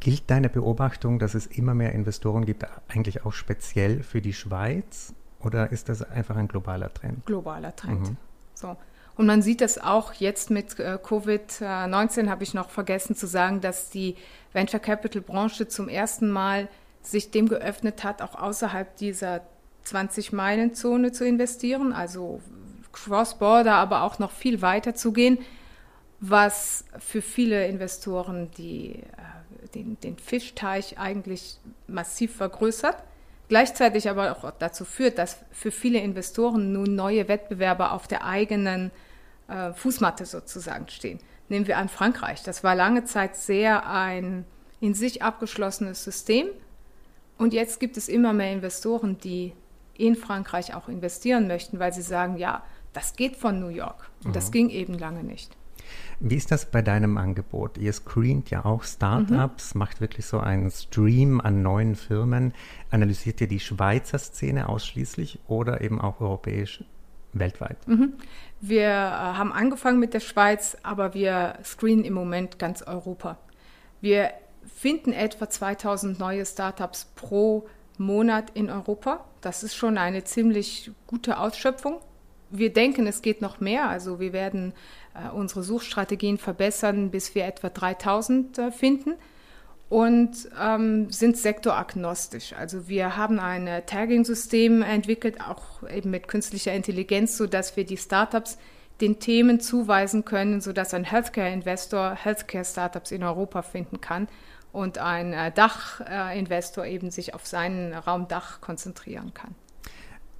Gilt 0.00 0.30
deine 0.30 0.48
Beobachtung, 0.48 1.18
dass 1.18 1.34
es 1.34 1.46
immer 1.46 1.74
mehr 1.74 1.92
Investoren 1.92 2.46
gibt, 2.46 2.64
eigentlich 2.88 3.26
auch 3.26 3.32
speziell 3.32 4.02
für 4.02 4.20
die 4.20 4.32
Schweiz? 4.32 5.14
Oder 5.40 5.72
ist 5.72 5.88
das 5.88 6.02
einfach 6.02 6.36
ein 6.36 6.48
globaler 6.48 6.92
Trend? 6.94 7.26
Globaler 7.26 7.74
Trend. 7.74 8.10
Mhm. 8.10 8.16
So. 8.54 8.76
Und 9.16 9.26
man 9.26 9.42
sieht 9.42 9.60
das 9.60 9.78
auch 9.78 10.14
jetzt 10.14 10.50
mit 10.50 10.78
äh, 10.78 10.98
Covid-19, 11.02 12.28
habe 12.28 12.42
ich 12.44 12.54
noch 12.54 12.70
vergessen 12.70 13.14
zu 13.14 13.26
sagen, 13.26 13.60
dass 13.60 13.90
die 13.90 14.16
Venture 14.52 14.80
Capital-Branche 14.80 15.68
zum 15.68 15.88
ersten 15.88 16.30
Mal 16.30 16.68
sich 17.02 17.30
dem 17.30 17.48
geöffnet 17.48 18.04
hat, 18.04 18.22
auch 18.22 18.34
außerhalb 18.34 18.96
dieser 18.96 19.42
20-Meilen-Zone 19.86 21.12
zu 21.12 21.26
investieren, 21.26 21.92
also 21.92 22.40
Cross-Border, 22.92 23.74
aber 23.74 24.02
auch 24.02 24.18
noch 24.18 24.30
viel 24.30 24.62
weiter 24.62 24.94
zu 24.94 25.12
gehen, 25.12 25.38
was 26.20 26.84
für 26.98 27.20
viele 27.20 27.66
Investoren 27.66 28.50
die, 28.56 28.94
äh, 28.94 29.68
den, 29.74 29.98
den 30.00 30.16
Fischteich 30.16 30.98
eigentlich 30.98 31.58
massiv 31.86 32.36
vergrößert 32.36 32.96
gleichzeitig 33.52 34.08
aber 34.08 34.32
auch 34.32 34.50
dazu 34.58 34.86
führt, 34.86 35.18
dass 35.18 35.36
für 35.50 35.70
viele 35.70 35.98
Investoren 35.98 36.72
nun 36.72 36.94
neue 36.94 37.28
Wettbewerber 37.28 37.92
auf 37.92 38.08
der 38.08 38.24
eigenen 38.24 38.90
äh, 39.46 39.74
Fußmatte 39.74 40.24
sozusagen 40.24 40.88
stehen. 40.88 41.18
Nehmen 41.50 41.66
wir 41.66 41.76
an 41.76 41.90
Frankreich. 41.90 42.42
Das 42.44 42.64
war 42.64 42.74
lange 42.74 43.04
Zeit 43.04 43.36
sehr 43.36 43.86
ein 43.86 44.46
in 44.80 44.94
sich 44.94 45.22
abgeschlossenes 45.22 46.02
System. 46.02 46.46
Und 47.36 47.52
jetzt 47.52 47.78
gibt 47.78 47.98
es 47.98 48.08
immer 48.08 48.32
mehr 48.32 48.54
Investoren, 48.54 49.18
die 49.18 49.52
in 49.98 50.16
Frankreich 50.16 50.74
auch 50.74 50.88
investieren 50.88 51.46
möchten, 51.46 51.78
weil 51.78 51.92
sie 51.92 52.00
sagen, 52.00 52.38
ja, 52.38 52.64
das 52.94 53.16
geht 53.16 53.36
von 53.36 53.60
New 53.60 53.68
York. 53.68 54.08
Und 54.24 54.30
mhm. 54.30 54.32
das 54.32 54.50
ging 54.50 54.70
eben 54.70 54.94
lange 54.98 55.24
nicht. 55.24 55.54
Wie 56.20 56.36
ist 56.36 56.50
das 56.50 56.70
bei 56.70 56.82
deinem 56.82 57.18
Angebot? 57.18 57.78
Ihr 57.78 57.92
screent 57.92 58.50
ja 58.50 58.64
auch 58.64 58.84
Startups, 58.84 59.74
mhm. 59.74 59.78
macht 59.78 60.00
wirklich 60.00 60.26
so 60.26 60.38
einen 60.38 60.70
Stream 60.70 61.40
an 61.40 61.62
neuen 61.62 61.96
Firmen. 61.96 62.54
Analysiert 62.90 63.40
ihr 63.40 63.48
die 63.48 63.60
Schweizer 63.60 64.18
Szene 64.18 64.68
ausschließlich 64.68 65.40
oder 65.48 65.80
eben 65.80 66.00
auch 66.00 66.20
europäisch? 66.20 66.84
weltweit? 67.32 67.76
Mhm. 67.86 68.14
Wir 68.60 68.88
äh, 68.88 68.90
haben 68.90 69.52
angefangen 69.52 69.98
mit 69.98 70.14
der 70.14 70.20
Schweiz, 70.20 70.76
aber 70.82 71.14
wir 71.14 71.58
screenen 71.64 72.04
im 72.04 72.14
Moment 72.14 72.58
ganz 72.58 72.82
Europa. 72.82 73.38
Wir 74.00 74.30
finden 74.74 75.12
etwa 75.12 75.48
2000 75.48 76.18
neue 76.18 76.46
Startups 76.46 77.06
pro 77.14 77.66
Monat 77.98 78.50
in 78.54 78.70
Europa. 78.70 79.24
Das 79.40 79.62
ist 79.62 79.74
schon 79.74 79.98
eine 79.98 80.24
ziemlich 80.24 80.90
gute 81.06 81.38
Ausschöpfung. 81.38 82.00
Wir 82.52 82.72
denken, 82.72 83.06
es 83.06 83.22
geht 83.22 83.40
noch 83.40 83.60
mehr. 83.60 83.88
Also 83.88 84.20
wir 84.20 84.32
werden 84.32 84.72
äh, 85.14 85.30
unsere 85.30 85.62
Suchstrategien 85.62 86.38
verbessern, 86.38 87.10
bis 87.10 87.34
wir 87.34 87.46
etwa 87.46 87.68
3000 87.70 88.58
äh, 88.58 88.70
finden 88.70 89.14
und 89.88 90.48
ähm, 90.58 91.10
sind 91.10 91.36
sektoragnostisch. 91.36 92.54
Also 92.54 92.88
wir 92.88 93.16
haben 93.16 93.38
ein 93.38 93.68
Tagging-System 93.84 94.80
entwickelt, 94.80 95.40
auch 95.40 95.86
eben 95.86 96.10
mit 96.10 96.28
künstlicher 96.28 96.72
Intelligenz, 96.72 97.36
sodass 97.36 97.76
wir 97.76 97.84
die 97.84 97.98
Startups 97.98 98.56
den 99.02 99.18
Themen 99.18 99.60
zuweisen 99.60 100.24
können, 100.24 100.60
sodass 100.62 100.94
ein 100.94 101.04
Healthcare-Investor 101.04 102.14
Healthcare-Startups 102.14 103.10
in 103.10 103.22
Europa 103.22 103.60
finden 103.60 104.00
kann 104.00 104.28
und 104.72 104.96
ein 104.96 105.34
äh, 105.34 105.52
Dach-Investor 105.52 106.86
eben 106.86 107.10
sich 107.10 107.34
auf 107.34 107.46
seinen 107.46 107.92
Raum 107.92 108.28
Dach 108.28 108.60
konzentrieren 108.60 109.34
kann. 109.34 109.54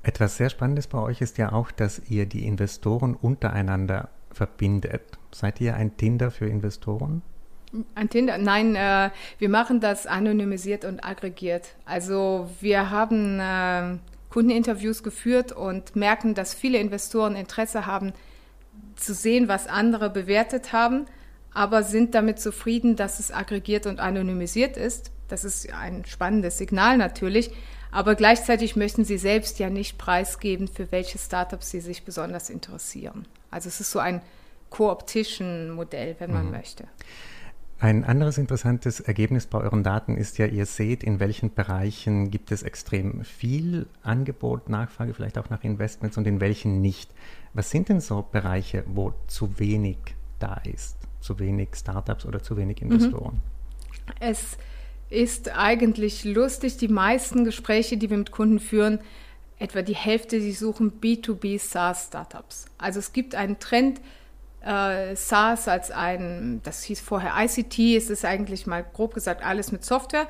Etwas 0.03 0.37
sehr 0.37 0.51
Spannendes 0.51 0.89
bei 0.89 0.99
euch 0.99 1.21
ist 1.21 1.39
ja 1.39 1.53
auch, 1.53 1.71
dass 1.71 2.03
ihr 2.11 2.27
die 2.27 2.45
Investoren 2.45 3.15
untereinander 3.15 4.09
verbindet. 4.33 5.03
Seid 5.31 5.61
ihr 5.61 5.77
ein 5.77 5.97
Tinder 5.97 6.31
für 6.31 6.47
Investoren? 6.47 7.23
Ein 7.95 8.11
Tinder? 8.11 8.37
Nein, 8.37 8.75
äh, 8.75 9.11
wir 9.39 9.49
machen 9.49 9.81
das 9.81 10.07
anonymisiert 10.07 10.85
und 10.85 11.05
aggregiert. 11.05 11.75
Also 11.85 12.51
wir 12.61 12.91
haben 12.91 13.41
äh, 13.41 13.99
Kundeninterviews 14.29 15.03
geführt 15.03 15.53
und 15.53 15.95
merken, 15.95 16.35
dass 16.35 16.53
viele 16.53 16.79
Investoren 16.79 17.37
Interesse 17.37 17.87
haben, 17.87 18.13
zu 18.97 19.15
sehen, 19.15 19.49
was 19.49 19.67
andere 19.67 20.11
bewertet 20.11 20.73
haben, 20.73 21.07
aber 21.53 21.83
sind 21.83 22.15
damit 22.15 22.41
zufrieden, 22.41 22.97
dass 22.97 23.21
es 23.21 23.31
aggregiert 23.31 23.87
und 23.87 24.01
anonymisiert 24.01 24.77
ist. 24.77 25.13
Das 25.29 25.45
ist 25.45 25.73
ein 25.73 26.05
spannendes 26.05 26.59
Signal 26.59 26.99
natürlich, 26.99 27.53
aber 27.93 28.15
gleichzeitig 28.15 28.75
möchten 28.75 29.05
sie 29.05 29.19
selbst 29.19 29.59
ja 29.59 29.71
nicht 29.71 29.99
preisgeben, 29.99 30.67
für 30.67 30.91
welche 30.91 31.19
Startups 31.19 31.71
sie 31.71 31.81
sich 31.81 32.05
besonders 32.05 32.51
interessieren. 32.51 33.27
Also 33.51 33.69
es 33.69 33.81
ist 33.81 33.91
so 33.91 33.99
ein 33.99 34.23
Co-Optician-Modell, 34.71 36.17
wenn 36.19 36.33
man 36.33 36.47
mhm. 36.47 36.53
möchte. 36.53 36.89
Ein 37.79 38.05
anderes 38.05 38.39
interessantes 38.39 39.01
Ergebnis 39.01 39.47
bei 39.47 39.59
euren 39.59 39.83
Daten 39.83 40.17
ist 40.17 40.39
ja, 40.39 40.47
ihr 40.47 40.67
seht, 40.67 41.03
in 41.03 41.21
welchen 41.21 41.53
Bereichen 41.53 42.31
gibt 42.31 42.53
es 42.53 42.63
extrem 42.63 43.25
viel 43.25 43.87
Angebot, 44.03 44.69
Nachfrage, 44.69 45.15
vielleicht 45.15 45.37
auch 45.37 45.51
nach 45.51 45.65
Investments 45.65 46.17
und 46.17 46.27
in 46.27 46.41
welchen 46.41 46.81
nicht. 46.81 47.11
Was 47.55 47.71
sind 47.71 47.89
denn 47.89 48.01
so 48.01 48.23
Bereiche, 48.23 48.85
wo 48.87 49.13
zu 49.27 49.59
wenig 49.59 49.99
da 50.39 50.55
ist? 50.65 50.97
Zu 51.21 51.41
wenig 51.41 51.71
Startups 51.75 52.25
oder 52.25 52.43
zu 52.43 52.57
wenig 52.57 52.81
mhm. 52.81 52.93
Investoren? 52.93 53.41
Es 54.21 54.57
ist 55.13 55.57
eigentlich 55.57 56.25
lustig, 56.25 56.79
die 56.79 56.89
meisten 56.89 57.45
Gespräche, 57.45 57.97
die 57.97 58.11
wir 58.11 58.17
mit 58.17 58.31
Kunden 58.31 58.59
führen, 58.59 59.01
etwa 59.59 59.83
die 59.83 59.95
Hälfte, 59.95 60.41
die 60.41 60.53
suchen 60.53 61.01
B2B 61.01 61.59
SaaS-Startups. 61.59 62.67
Also 62.79 62.99
es 62.99 63.13
gibt 63.13 63.35
einen 63.35 63.59
Trend, 63.59 64.01
äh, 64.65 65.15
SaaS 65.15 65.69
als 65.69 65.91
ein, 65.91 66.61
das 66.65 66.83
hieß 66.85 67.01
vorher 67.01 67.33
ICT, 67.37 67.97
es 67.97 68.11
ist 68.11 68.25
eigentlich 68.25 68.67
mal 68.67 68.85
grob 68.85 69.15
gesagt 69.15 69.45
alles 69.45 69.71
mit 69.73 69.85
Software. 69.85 70.29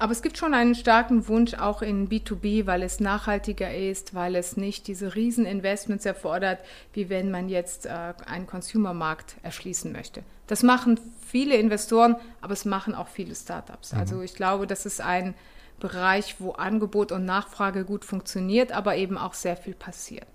Aber 0.00 0.12
es 0.12 0.22
gibt 0.22 0.38
schon 0.38 0.54
einen 0.54 0.74
starken 0.74 1.28
Wunsch 1.28 1.52
auch 1.52 1.82
in 1.82 2.08
B2B, 2.08 2.64
weil 2.64 2.82
es 2.82 3.00
nachhaltiger 3.00 3.76
ist, 3.76 4.14
weil 4.14 4.34
es 4.34 4.56
nicht 4.56 4.86
diese 4.86 5.14
Rieseninvestments 5.14 6.06
erfordert, 6.06 6.58
wie 6.94 7.10
wenn 7.10 7.30
man 7.30 7.50
jetzt 7.50 7.84
äh, 7.84 8.14
einen 8.24 8.46
Consumermarkt 8.46 9.36
erschließen 9.42 9.92
möchte. 9.92 10.22
Das 10.46 10.62
machen 10.62 10.98
viele 11.28 11.56
Investoren, 11.56 12.16
aber 12.40 12.54
es 12.54 12.64
machen 12.64 12.94
auch 12.94 13.08
viele 13.08 13.34
Startups. 13.34 13.92
Mhm. 13.92 13.98
Also 13.98 14.22
ich 14.22 14.34
glaube, 14.34 14.66
das 14.66 14.86
ist 14.86 15.02
ein 15.02 15.34
Bereich, 15.80 16.36
wo 16.38 16.52
Angebot 16.52 17.12
und 17.12 17.26
Nachfrage 17.26 17.84
gut 17.84 18.06
funktioniert, 18.06 18.72
aber 18.72 18.96
eben 18.96 19.18
auch 19.18 19.34
sehr 19.34 19.56
viel 19.56 19.74
passiert. 19.74 20.26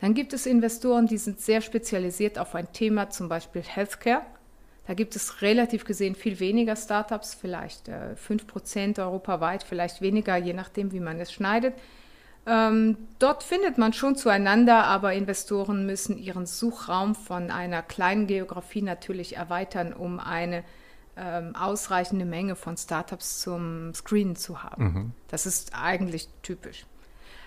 Dann 0.00 0.14
gibt 0.14 0.32
es 0.32 0.46
Investoren, 0.46 1.08
die 1.08 1.18
sind 1.18 1.40
sehr 1.40 1.60
spezialisiert 1.60 2.38
auf 2.38 2.54
ein 2.54 2.72
Thema, 2.72 3.10
zum 3.10 3.28
Beispiel 3.28 3.62
Healthcare. 3.62 4.22
Da 4.86 4.94
gibt 4.94 5.14
es 5.14 5.42
relativ 5.42 5.84
gesehen 5.84 6.14
viel 6.14 6.40
weniger 6.40 6.74
Startups, 6.74 7.34
vielleicht 7.34 7.88
äh, 7.88 8.16
5% 8.28 8.98
europaweit, 9.00 9.62
vielleicht 9.62 10.00
weniger, 10.00 10.36
je 10.36 10.54
nachdem, 10.54 10.92
wie 10.92 11.00
man 11.00 11.20
es 11.20 11.32
schneidet. 11.32 11.74
Ähm, 12.44 12.96
dort 13.20 13.44
findet 13.44 13.78
man 13.78 13.92
schon 13.92 14.16
zueinander, 14.16 14.84
aber 14.84 15.12
Investoren 15.12 15.86
müssen 15.86 16.18
ihren 16.18 16.46
Suchraum 16.46 17.14
von 17.14 17.52
einer 17.52 17.82
kleinen 17.82 18.26
Geografie 18.26 18.82
natürlich 18.82 19.36
erweitern, 19.36 19.92
um 19.92 20.18
eine 20.18 20.64
ähm, 21.16 21.54
ausreichende 21.54 22.24
Menge 22.24 22.56
von 22.56 22.76
Startups 22.76 23.40
zum 23.40 23.94
Screenen 23.94 24.34
zu 24.34 24.64
haben. 24.64 24.84
Mhm. 24.84 25.12
Das 25.28 25.46
ist 25.46 25.72
eigentlich 25.74 26.28
typisch. 26.42 26.86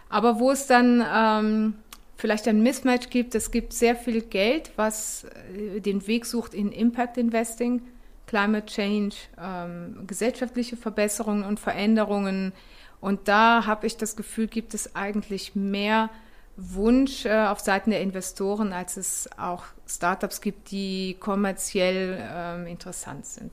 Aber 0.08 0.40
wo 0.40 0.52
es 0.52 0.68
dann 0.68 1.04
ähm, 1.14 1.74
vielleicht 2.16 2.48
ein 2.48 2.62
Mismatch 2.64 3.10
gibt. 3.10 3.36
Es 3.36 3.52
gibt 3.52 3.74
sehr 3.74 3.96
viel 3.96 4.22
Geld, 4.22 4.72
was 4.76 5.26
äh, 5.56 5.80
den 5.82 6.06
Weg 6.08 6.26
sucht 6.26 6.54
in 6.54 6.72
Impact 6.72 7.18
Investing, 7.18 7.82
Climate 8.28 8.66
Change, 8.66 9.16
ähm, 9.40 10.04
gesellschaftliche 10.08 10.78
Verbesserungen 10.78 11.44
und 11.44 11.60
Veränderungen. 11.60 12.54
Und 13.02 13.28
da 13.28 13.66
habe 13.66 13.86
ich 13.86 13.98
das 13.98 14.16
Gefühl, 14.16 14.48
gibt 14.48 14.74
es 14.74 14.96
eigentlich 14.96 15.56
mehr 15.56 16.10
Wunsch 16.58 17.26
äh, 17.26 17.46
auf 17.46 17.60
Seiten 17.60 17.92
der 17.92 18.02
Investoren, 18.02 18.74
als 18.74 18.98
es 18.98 19.30
auch 19.38 19.66
Startups 19.88 20.42
gibt, 20.42 20.72
die 20.72 21.18
kommerziell 21.20 22.18
ähm, 22.22 22.66
interessant 22.66 23.26
sind. 23.26 23.52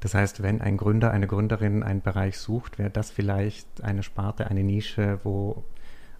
Das 0.00 0.12
heißt, 0.12 0.42
wenn 0.42 0.60
ein 0.60 0.76
Gründer, 0.76 1.10
eine 1.10 1.26
Gründerin 1.26 1.82
einen 1.82 2.02
Bereich 2.02 2.38
sucht, 2.38 2.78
wäre 2.78 2.90
das 2.90 3.10
vielleicht 3.10 3.82
eine 3.82 4.02
Sparte, 4.02 4.48
eine 4.48 4.62
Nische, 4.62 5.18
wo 5.24 5.64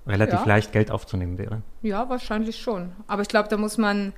relativ 0.07 0.41
ja. 0.41 0.47
leicht 0.47 0.73
Geld 0.73 0.91
aufzunehmen 0.91 1.39
wäre. 1.39 1.63
Ja, 1.83 2.09
wahrscheinlich 2.09 2.59
schon. 2.59 2.93
Aber 3.07 3.23
ich 3.23 3.29
glaube, 3.29 3.49
da 3.49 3.57
muss 3.57 3.79
man 3.79 4.13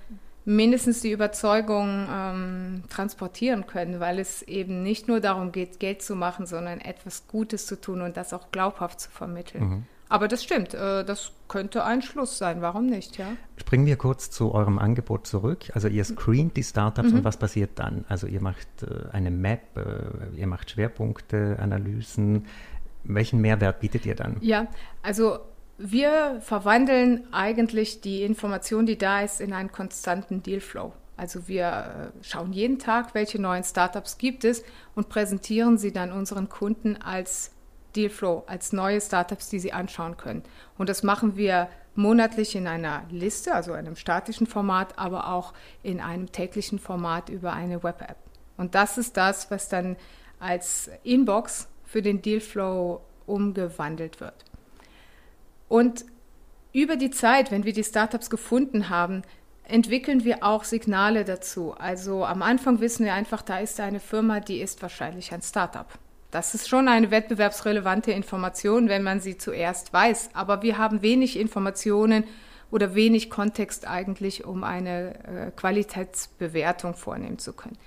mindestens 0.45 1.01
die 1.01 1.11
Überzeugung 1.11 2.07
ähm, 2.11 2.85
transportieren 2.89 3.67
können, 3.67 3.99
weil 4.01 4.19
es 4.19 4.43
eben 4.43 4.83
nicht 4.83 5.09
nur 5.09 5.21
darum 5.21 5.51
geht, 5.53 5.81
Geld 5.81 6.03
zu 6.03 6.15
machen, 6.15 6.47
sondern 6.47 6.81
etwas 6.81 7.27
Gutes 7.27 7.67
zu 7.67 7.81
tun 7.81 8.01
und 8.01 8.17
das 8.17 8.33
auch 8.33 8.53
glaubhaft 8.53 9.01
zu 9.01 9.11
vermitteln. 9.11 9.65
Mhm. 9.65 9.83
Aber 10.09 10.29
das 10.29 10.45
stimmt, 10.45 10.73
äh, 10.73 11.05
das 11.05 11.33
könnte 11.49 11.85
ein 11.85 12.01
Schluss 12.01 12.39
sein, 12.39 12.63
warum 12.63 12.87
nicht, 12.87 13.19
ja? 13.19 13.27
Springen 13.57 13.87
wir 13.87 13.97
kurz 13.97 14.31
zu 14.31 14.55
eurem 14.55 14.79
Angebot 14.79 15.27
zurück. 15.27 15.71
Also 15.75 15.89
ihr 15.89 16.05
screent 16.05 16.57
die 16.57 16.63
Startups 16.63 17.11
mhm. 17.11 17.19
und 17.19 17.25
was 17.25 17.39
passiert 17.39 17.71
dann? 17.81 18.05
Also 18.09 18.29
ihr 18.29 18.41
macht 18.41 18.69
äh, 18.83 19.11
eine 19.11 19.33
Map, 19.33 19.77
äh, 19.77 20.39
ihr 20.39 20.47
macht 20.47 20.71
Schwerpunkte, 20.71 21.57
Analysen. 21.61 22.47
Welchen 23.03 23.41
Mehrwert 23.41 23.81
bietet 23.81 24.07
ihr 24.07 24.15
dann? 24.15 24.37
Ja, 24.41 24.69
also 25.03 25.41
wir 25.79 26.41
verwandeln 26.41 27.33
eigentlich 27.33 28.01
die 28.01 28.23
Information, 28.23 28.87
die 28.87 28.99
da 28.99 29.21
ist, 29.21 29.41
in 29.41 29.53
einen 29.53 29.73
konstanten 29.73 30.43
Dealflow. 30.43 30.93
Also 31.17 31.49
wir 31.49 32.13
äh, 32.19 32.25
schauen 32.25 32.53
jeden 32.53 32.79
Tag, 32.79 33.15
welche 33.15 33.41
neuen 33.41 33.65
Startups 33.65 34.19
gibt 34.19 34.45
es 34.45 34.63
und 34.95 35.09
präsentieren 35.09 35.79
sie 35.79 35.93
dann 35.93 36.13
unseren 36.13 36.49
Kunden 36.49 36.97
als 36.97 37.53
Dealflow, 37.95 38.45
als 38.47 38.73
neue 38.73 39.01
Startups, 39.01 39.49
die 39.49 39.59
sie 39.59 39.73
anschauen 39.73 40.17
können. 40.17 40.43
Und 40.77 40.89
das 40.89 41.03
machen 41.03 41.37
wir 41.37 41.69
monatlich 41.95 42.55
in 42.55 42.67
einer 42.67 43.05
Liste, 43.11 43.55
also 43.55 43.73
einem 43.73 43.97
statischen 43.97 44.47
Format, 44.47 44.99
aber 44.99 45.29
auch 45.29 45.55
in 45.83 46.01
einem 46.01 46.31
täglichen 46.31 46.79
Format 46.79 47.31
über 47.31 47.55
eine 47.55 47.83
Web-App. 47.83 48.19
Und 48.59 48.75
das 48.75 48.99
ist 48.99 49.17
das, 49.17 49.51
was 49.51 49.71
dann 49.71 49.97
als 50.39 50.91
Inbox 51.03 51.69
für 51.85 52.03
den 52.03 52.21
Dealflow 52.21 53.01
umgewandelt 53.25 54.21
wird. 54.21 54.45
Und 55.69 56.05
über 56.73 56.97
die 56.97 57.11
Zeit, 57.11 57.51
wenn 57.51 57.65
wir 57.65 57.73
die 57.73 57.85
Startups 57.85 58.31
gefunden 58.31 58.89
haben, 58.89 59.23
entwickeln 59.65 60.25
wir 60.25 60.45
auch 60.45 60.65
Signale 60.65 61.25
dazu. 61.25 61.75
Also 61.77 62.25
am 62.25 62.43
Anfang 62.43 62.81
wissen 62.81 63.05
wir 63.05 63.15
einfach, 63.15 63.43
da 63.43 63.59
ist 63.59 63.81
eine 63.81 64.01
Firma, 64.01 64.41
die 64.41 64.61
ist 64.61 64.81
wahrscheinlich 64.83 65.33
ein 65.33 65.43
Startup. 65.43 65.87
Das 66.31 66.55
ist 66.55 66.69
schon 66.69 66.89
eine 66.89 67.11
wettbewerbsrelevante 67.11 68.13
Information, 68.13 68.89
wenn 68.89 69.03
man 69.03 69.21
sie 69.21 69.39
zuerst 69.39 69.93
weiß. 69.93 70.31
Aber 70.35 70.63
wir 70.63 70.79
haben 70.79 71.03
wenig 71.03 71.39
Informationen 71.39 72.25
oder 72.71 72.95
wenig 72.95 73.31
Kontext 73.31 73.87
eigentlich, 73.87 74.45
um 74.45 74.65
eine 74.65 75.15
äh, 75.25 75.51
Qualitätsbewertung 75.53 76.95
vornehmen 76.95 77.39
zu 77.39 77.53
können. 77.53 77.79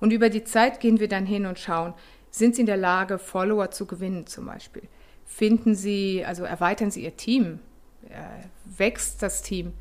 Und 0.00 0.12
über 0.12 0.30
die 0.30 0.44
Zeit 0.44 0.80
gehen 0.80 1.00
wir 1.00 1.08
dann 1.08 1.26
hin 1.26 1.44
und 1.46 1.58
schauen, 1.58 1.92
sind 2.30 2.54
sie 2.54 2.62
in 2.62 2.66
der 2.66 2.76
Lage, 2.76 3.18
Follower 3.18 3.70
zu 3.70 3.86
gewinnen 3.86 4.26
zum 4.26 4.46
Beispiel? 4.46 4.82
Finden 5.28 5.74
Sie, 5.76 6.24
also 6.26 6.42
erweitern 6.42 6.90
Sie 6.90 7.04
Ihr 7.04 7.16
Team, 7.16 7.60
äh, 8.08 8.46
wächst 8.64 9.22
das 9.22 9.42
Team, 9.42 9.74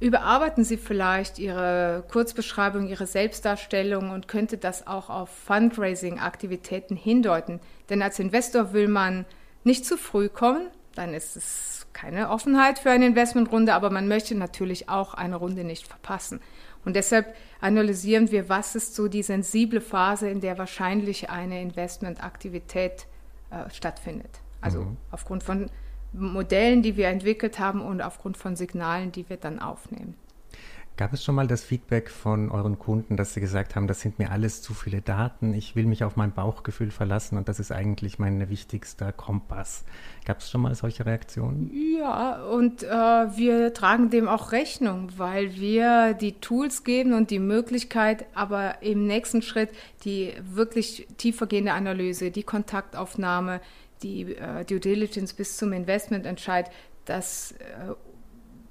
überarbeiten 0.00 0.64
Sie 0.64 0.76
vielleicht 0.76 1.38
Ihre 1.38 2.04
Kurzbeschreibung, 2.10 2.88
Ihre 2.88 3.06
Selbstdarstellung 3.06 4.10
und 4.10 4.26
könnte 4.26 4.58
das 4.58 4.86
auch 4.86 5.08
auf 5.08 5.30
Fundraising-Aktivitäten 5.30 6.96
hindeuten. 6.96 7.60
Denn 7.88 8.02
als 8.02 8.18
Investor 8.18 8.72
will 8.72 8.88
man 8.88 9.24
nicht 9.64 9.86
zu 9.86 9.96
früh 9.96 10.28
kommen, 10.28 10.68
dann 10.96 11.14
ist 11.14 11.36
es 11.36 11.86
keine 11.92 12.28
Offenheit 12.28 12.80
für 12.80 12.90
eine 12.90 13.06
Investmentrunde, 13.06 13.74
aber 13.74 13.88
man 13.90 14.08
möchte 14.08 14.34
natürlich 14.34 14.88
auch 14.88 15.14
eine 15.14 15.36
Runde 15.36 15.64
nicht 15.64 15.86
verpassen. 15.86 16.40
Und 16.84 16.96
deshalb 16.96 17.34
analysieren 17.60 18.30
wir, 18.32 18.48
was 18.48 18.74
ist 18.74 18.96
so 18.96 19.06
die 19.06 19.22
sensible 19.22 19.80
Phase, 19.80 20.28
in 20.28 20.40
der 20.40 20.58
wahrscheinlich 20.58 21.30
eine 21.30 21.62
Investmentaktivität 21.62 23.06
äh, 23.50 23.70
stattfindet. 23.70 24.40
Also 24.62 24.80
mhm. 24.80 24.96
aufgrund 25.10 25.42
von 25.42 25.70
Modellen, 26.12 26.82
die 26.82 26.96
wir 26.96 27.08
entwickelt 27.08 27.58
haben 27.58 27.80
und 27.80 28.00
aufgrund 28.00 28.36
von 28.36 28.56
Signalen, 28.56 29.12
die 29.12 29.28
wir 29.28 29.36
dann 29.36 29.58
aufnehmen. 29.58 30.14
Gab 30.98 31.14
es 31.14 31.24
schon 31.24 31.34
mal 31.34 31.46
das 31.46 31.64
Feedback 31.64 32.10
von 32.10 32.50
euren 32.50 32.78
Kunden, 32.78 33.16
dass 33.16 33.32
sie 33.32 33.40
gesagt 33.40 33.76
haben, 33.76 33.86
das 33.86 34.02
sind 34.02 34.18
mir 34.18 34.30
alles 34.30 34.60
zu 34.60 34.74
viele 34.74 35.00
Daten, 35.00 35.54
ich 35.54 35.74
will 35.74 35.86
mich 35.86 36.04
auf 36.04 36.16
mein 36.16 36.32
Bauchgefühl 36.32 36.90
verlassen 36.90 37.38
und 37.38 37.48
das 37.48 37.58
ist 37.58 37.72
eigentlich 37.72 38.18
mein 38.18 38.50
wichtigster 38.50 39.10
Kompass? 39.10 39.84
Gab 40.26 40.40
es 40.40 40.50
schon 40.50 40.60
mal 40.60 40.74
solche 40.74 41.06
Reaktionen? 41.06 41.70
Ja, 41.98 42.42
und 42.44 42.82
äh, 42.82 42.88
wir 42.88 43.72
tragen 43.72 44.10
dem 44.10 44.28
auch 44.28 44.52
Rechnung, 44.52 45.08
weil 45.16 45.56
wir 45.56 46.12
die 46.12 46.34
Tools 46.40 46.84
geben 46.84 47.14
und 47.14 47.30
die 47.30 47.38
Möglichkeit, 47.38 48.26
aber 48.34 48.82
im 48.82 49.06
nächsten 49.06 49.40
Schritt 49.40 49.70
die 50.04 50.34
wirklich 50.42 51.08
tiefergehende 51.16 51.72
Analyse, 51.72 52.30
die 52.30 52.42
Kontaktaufnahme, 52.42 53.62
die 54.02 54.34
äh, 54.34 54.64
Due 54.64 54.80
Diligence 54.80 55.32
bis 55.32 55.56
zum 55.56 55.72
Investmententscheid, 55.72 56.70
das 57.04 57.52
äh, 57.52 57.94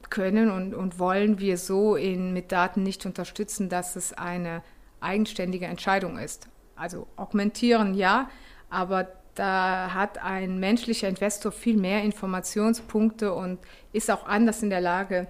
können 0.10 0.52
und, 0.52 0.74
und 0.74 1.00
wollen 1.00 1.40
wir 1.40 1.58
so 1.58 1.96
in, 1.96 2.34
mit 2.34 2.52
Daten 2.52 2.84
nicht 2.84 3.06
unterstützen, 3.06 3.70
dass 3.70 3.96
es 3.96 4.14
eine 4.14 4.62
eigenständige 5.00 5.66
Entscheidung 5.66 6.18
ist. 6.18 6.48
Also 6.76 7.08
augmentieren 7.16 7.96
ja, 7.96 8.30
aber 8.70 9.08
da 9.36 9.94
hat 9.94 10.18
ein 10.18 10.60
menschlicher 10.60 11.08
Investor 11.08 11.52
viel 11.52 11.78
mehr 11.78 12.04
Informationspunkte 12.04 13.34
und 13.34 13.60
ist 13.94 14.12
auch 14.12 14.26
anders 14.26 14.62
in 14.62 14.70
der 14.70 14.82
Lage, 14.82 15.28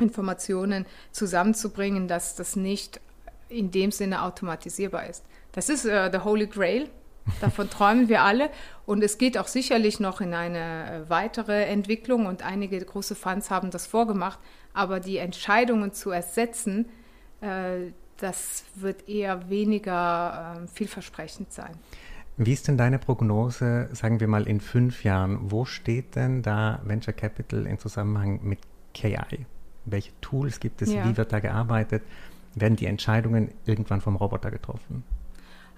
Informationen 0.00 0.86
zusammenzubringen, 1.12 2.08
dass 2.08 2.36
das 2.36 2.56
nicht 2.56 3.00
in 3.48 3.70
dem 3.70 3.90
Sinne 3.90 4.22
automatisierbar 4.22 5.08
ist. 5.08 5.24
Das 5.52 5.68
ist 5.68 5.84
äh, 5.84 6.10
the 6.12 6.18
Holy 6.18 6.46
Grail, 6.46 6.88
Davon 7.40 7.70
träumen 7.70 8.08
wir 8.08 8.22
alle. 8.22 8.50
Und 8.86 9.02
es 9.02 9.18
geht 9.18 9.36
auch 9.38 9.48
sicherlich 9.48 10.00
noch 10.00 10.20
in 10.20 10.34
eine 10.34 10.58
äh, 11.04 11.10
weitere 11.10 11.64
Entwicklung 11.64 12.26
und 12.26 12.42
einige 12.42 12.78
große 12.78 13.14
Funds 13.14 13.50
haben 13.50 13.70
das 13.70 13.86
vorgemacht. 13.86 14.38
Aber 14.72 15.00
die 15.00 15.18
Entscheidungen 15.18 15.92
zu 15.92 16.10
ersetzen, 16.10 16.86
äh, 17.40 17.92
das 18.16 18.64
wird 18.74 19.08
eher 19.08 19.48
weniger 19.48 20.56
äh, 20.64 20.68
vielversprechend 20.68 21.52
sein. 21.52 21.72
Wie 22.36 22.52
ist 22.52 22.68
denn 22.68 22.76
deine 22.76 22.98
Prognose, 23.00 23.88
sagen 23.92 24.20
wir 24.20 24.28
mal 24.28 24.46
in 24.46 24.60
fünf 24.60 25.02
Jahren? 25.02 25.50
Wo 25.50 25.64
steht 25.64 26.14
denn 26.14 26.42
da 26.42 26.80
Venture 26.84 27.12
Capital 27.12 27.66
in 27.66 27.78
Zusammenhang 27.78 28.40
mit 28.44 28.60
KI? 28.94 29.44
Welche 29.84 30.12
Tools 30.20 30.60
gibt 30.60 30.82
es? 30.82 30.92
Ja. 30.92 31.04
Wie 31.04 31.16
wird 31.16 31.32
da 31.32 31.40
gearbeitet? 31.40 32.02
Werden 32.54 32.76
die 32.76 32.86
Entscheidungen 32.86 33.50
irgendwann 33.64 34.00
vom 34.00 34.16
Roboter 34.16 34.50
getroffen? 34.50 35.02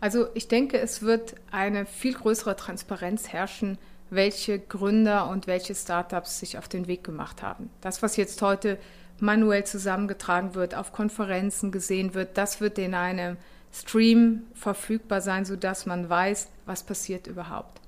Also 0.00 0.28
ich 0.34 0.48
denke, 0.48 0.78
es 0.78 1.02
wird 1.02 1.34
eine 1.50 1.84
viel 1.84 2.14
größere 2.14 2.56
Transparenz 2.56 3.28
herrschen, 3.28 3.78
welche 4.08 4.58
Gründer 4.58 5.28
und 5.28 5.46
welche 5.46 5.74
Startups 5.74 6.40
sich 6.40 6.58
auf 6.58 6.68
den 6.68 6.86
Weg 6.86 7.04
gemacht 7.04 7.42
haben. 7.42 7.70
Das, 7.80 8.02
was 8.02 8.16
jetzt 8.16 8.42
heute 8.42 8.78
manuell 9.20 9.64
zusammengetragen 9.64 10.54
wird, 10.54 10.74
auf 10.74 10.92
Konferenzen 10.92 11.70
gesehen 11.70 12.14
wird, 12.14 12.36
das 12.38 12.60
wird 12.60 12.78
in 12.78 12.94
einem 12.94 13.36
Stream 13.72 14.42
verfügbar 14.54 15.20
sein, 15.20 15.44
sodass 15.44 15.86
man 15.86 16.08
weiß, 16.08 16.48
was 16.66 16.82
passiert 16.82 17.26
überhaupt. 17.26 17.80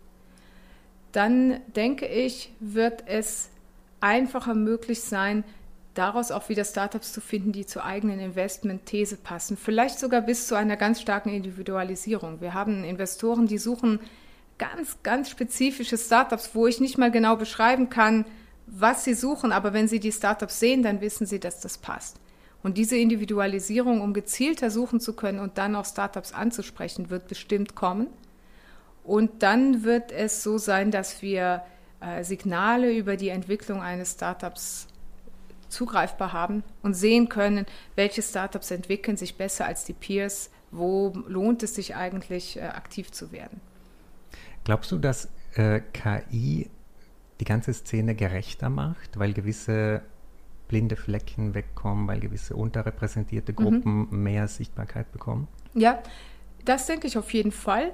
Dann 1.11 1.61
denke 1.75 2.07
ich, 2.07 2.53
wird 2.61 3.05
es 3.07 3.49
einfacher 4.01 4.55
möglich 4.55 5.03
sein, 5.03 5.45
daraus 5.95 6.31
auch 6.31 6.49
wieder 6.49 6.65
Startups 6.65 7.13
zu 7.13 7.21
finden, 7.21 7.53
die 7.53 7.67
zur 7.67 7.85
eigenen 7.85 8.19
Investment-These 8.19 9.17
passen. 9.17 9.57
Vielleicht 9.57 9.99
sogar 9.99 10.23
bis 10.23 10.47
zu 10.47 10.55
einer 10.55 10.77
ganz 10.77 11.01
starken 11.01 11.31
Individualisierung. 11.31 12.41
Wir 12.41 12.55
haben 12.55 12.85
Investoren, 12.85 13.47
die 13.47 13.59
suchen 13.59 14.01
ganz, 14.59 14.99
ganz 15.03 15.29
spezifische 15.29 15.99
Startups, 15.99 16.51
wo 16.55 16.67
ich 16.67 16.81
nicht 16.81 16.99
mal 16.99 17.11
genau 17.11 17.37
beschreiben 17.37 17.91
kann, 17.91 18.25
was 18.67 19.05
sie 19.05 19.15
suchen, 19.15 19.53
aber 19.53 19.73
wenn 19.73 19.89
sie 19.89 20.01
die 20.01 20.13
Startups 20.13 20.61
sehen, 20.61 20.83
dann 20.83 21.01
wissen 21.01 21.27
sie, 21.27 21.41
dass 21.41 21.61
das 21.61 21.79
passt. 21.79 22.17
Und 22.63 22.79
diese 22.79 22.97
Individualisierung, 22.97 24.01
um 24.01 24.15
gezielter 24.15 24.71
suchen 24.71 25.01
zu 25.01 25.15
können 25.15 25.41
und 25.41 25.59
dann 25.59 25.75
auch 25.75 25.85
Startups 25.85 26.33
anzusprechen, 26.33 27.11
wird 27.11 27.27
bestimmt 27.27 27.75
kommen. 27.75 28.07
Und 29.05 29.43
dann 29.43 29.83
wird 29.83 30.13
es 30.13 30.45
so 30.45 30.59
sein, 30.59 30.93
dass 30.93 31.23
wir 31.23 31.65
äh, 32.01 32.23
Signale 32.23 32.97
über 32.97 33.17
die 33.17 33.31
Entwicklung 33.31 33.83
eines 33.83 34.13
Startups 34.13 34.87
zugreifbar 35.73 36.33
haben 36.33 36.63
und 36.83 36.95
sehen 36.95 37.29
können, 37.29 37.67
welche 37.97 38.23
Startups 38.23 38.71
entwickeln 38.71 39.17
sich 39.17 39.37
besser 39.37 39.67
als 39.67 39.85
die 39.85 39.93
Peers, 39.93 40.51
wo 40.71 41.13
lohnt 41.27 41.63
es 41.63 41.75
sich 41.75 41.97
eigentlich 41.97 42.57
äh, 42.57 42.63
aktiv 42.63 43.11
zu 43.11 43.33
werden. 43.33 43.61
Glaubst 44.65 44.93
du, 44.93 44.99
dass 44.99 45.29
äh, 45.55 45.81
KI 45.93 46.71
die 47.41 47.45
ganze 47.45 47.75
Szene 47.75 48.15
gerechter 48.15 48.71
macht, 48.71 49.19
weil 49.19 49.33
gewisse 49.33 50.03
blinde 50.69 50.97
Flecken 50.97 51.55
wegkommen, 51.55 52.07
weil 52.07 52.21
gewisse 52.21 52.55
unterrepräsentierte 52.57 53.53
mhm. 53.53 53.57
Gruppen 53.57 54.09
mhm. 54.11 54.23
mehr 54.23 54.49
Sichtbarkeit 54.49 55.11
bekommen? 55.13 55.49
Ja, 55.75 56.03
das 56.65 56.87
denke 56.87 57.07
ich 57.07 57.19
auf 57.19 57.33
jeden 57.33 57.53
Fall. 57.53 57.93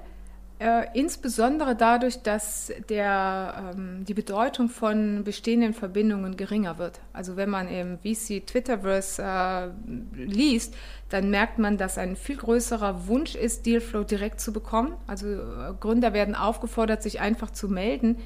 Äh, 0.61 0.87
insbesondere 0.95 1.77
dadurch, 1.77 2.23
dass 2.23 2.73
der, 2.89 3.75
ähm, 3.77 4.05
die 4.05 4.15
Bedeutung 4.15 4.69
von 4.69 5.23
bestehenden 5.23 5.73
Verbindungen 5.73 6.37
geringer 6.37 6.79
wird. 6.79 6.99
Also 7.13 7.37
wenn 7.37 7.49
man 7.49 7.69
im 7.69 7.99
VC 7.99 8.45
Twitterverse 8.45 9.23
äh, 9.23 9.69
liest, 10.17 10.75
dann 11.11 11.31
merkt 11.31 11.61
man, 11.61 11.79
dass 11.79 11.97
ein 11.97 12.17
viel 12.17 12.37
größerer 12.37 13.07
Wunsch 13.07 13.37
ist, 13.37 13.67
Dealflow 13.67 14.03
direkt 14.03 14.41
zu 14.41 14.53
bekommen. 14.53 14.95
Also 15.07 15.29
äh, 15.29 15.75
Gründer 15.79 16.13
werden 16.13 16.35
aufgefordert, 16.35 17.05
sich 17.05 17.21
einfach 17.21 17.51
zu 17.51 17.69
melden. 17.69 18.17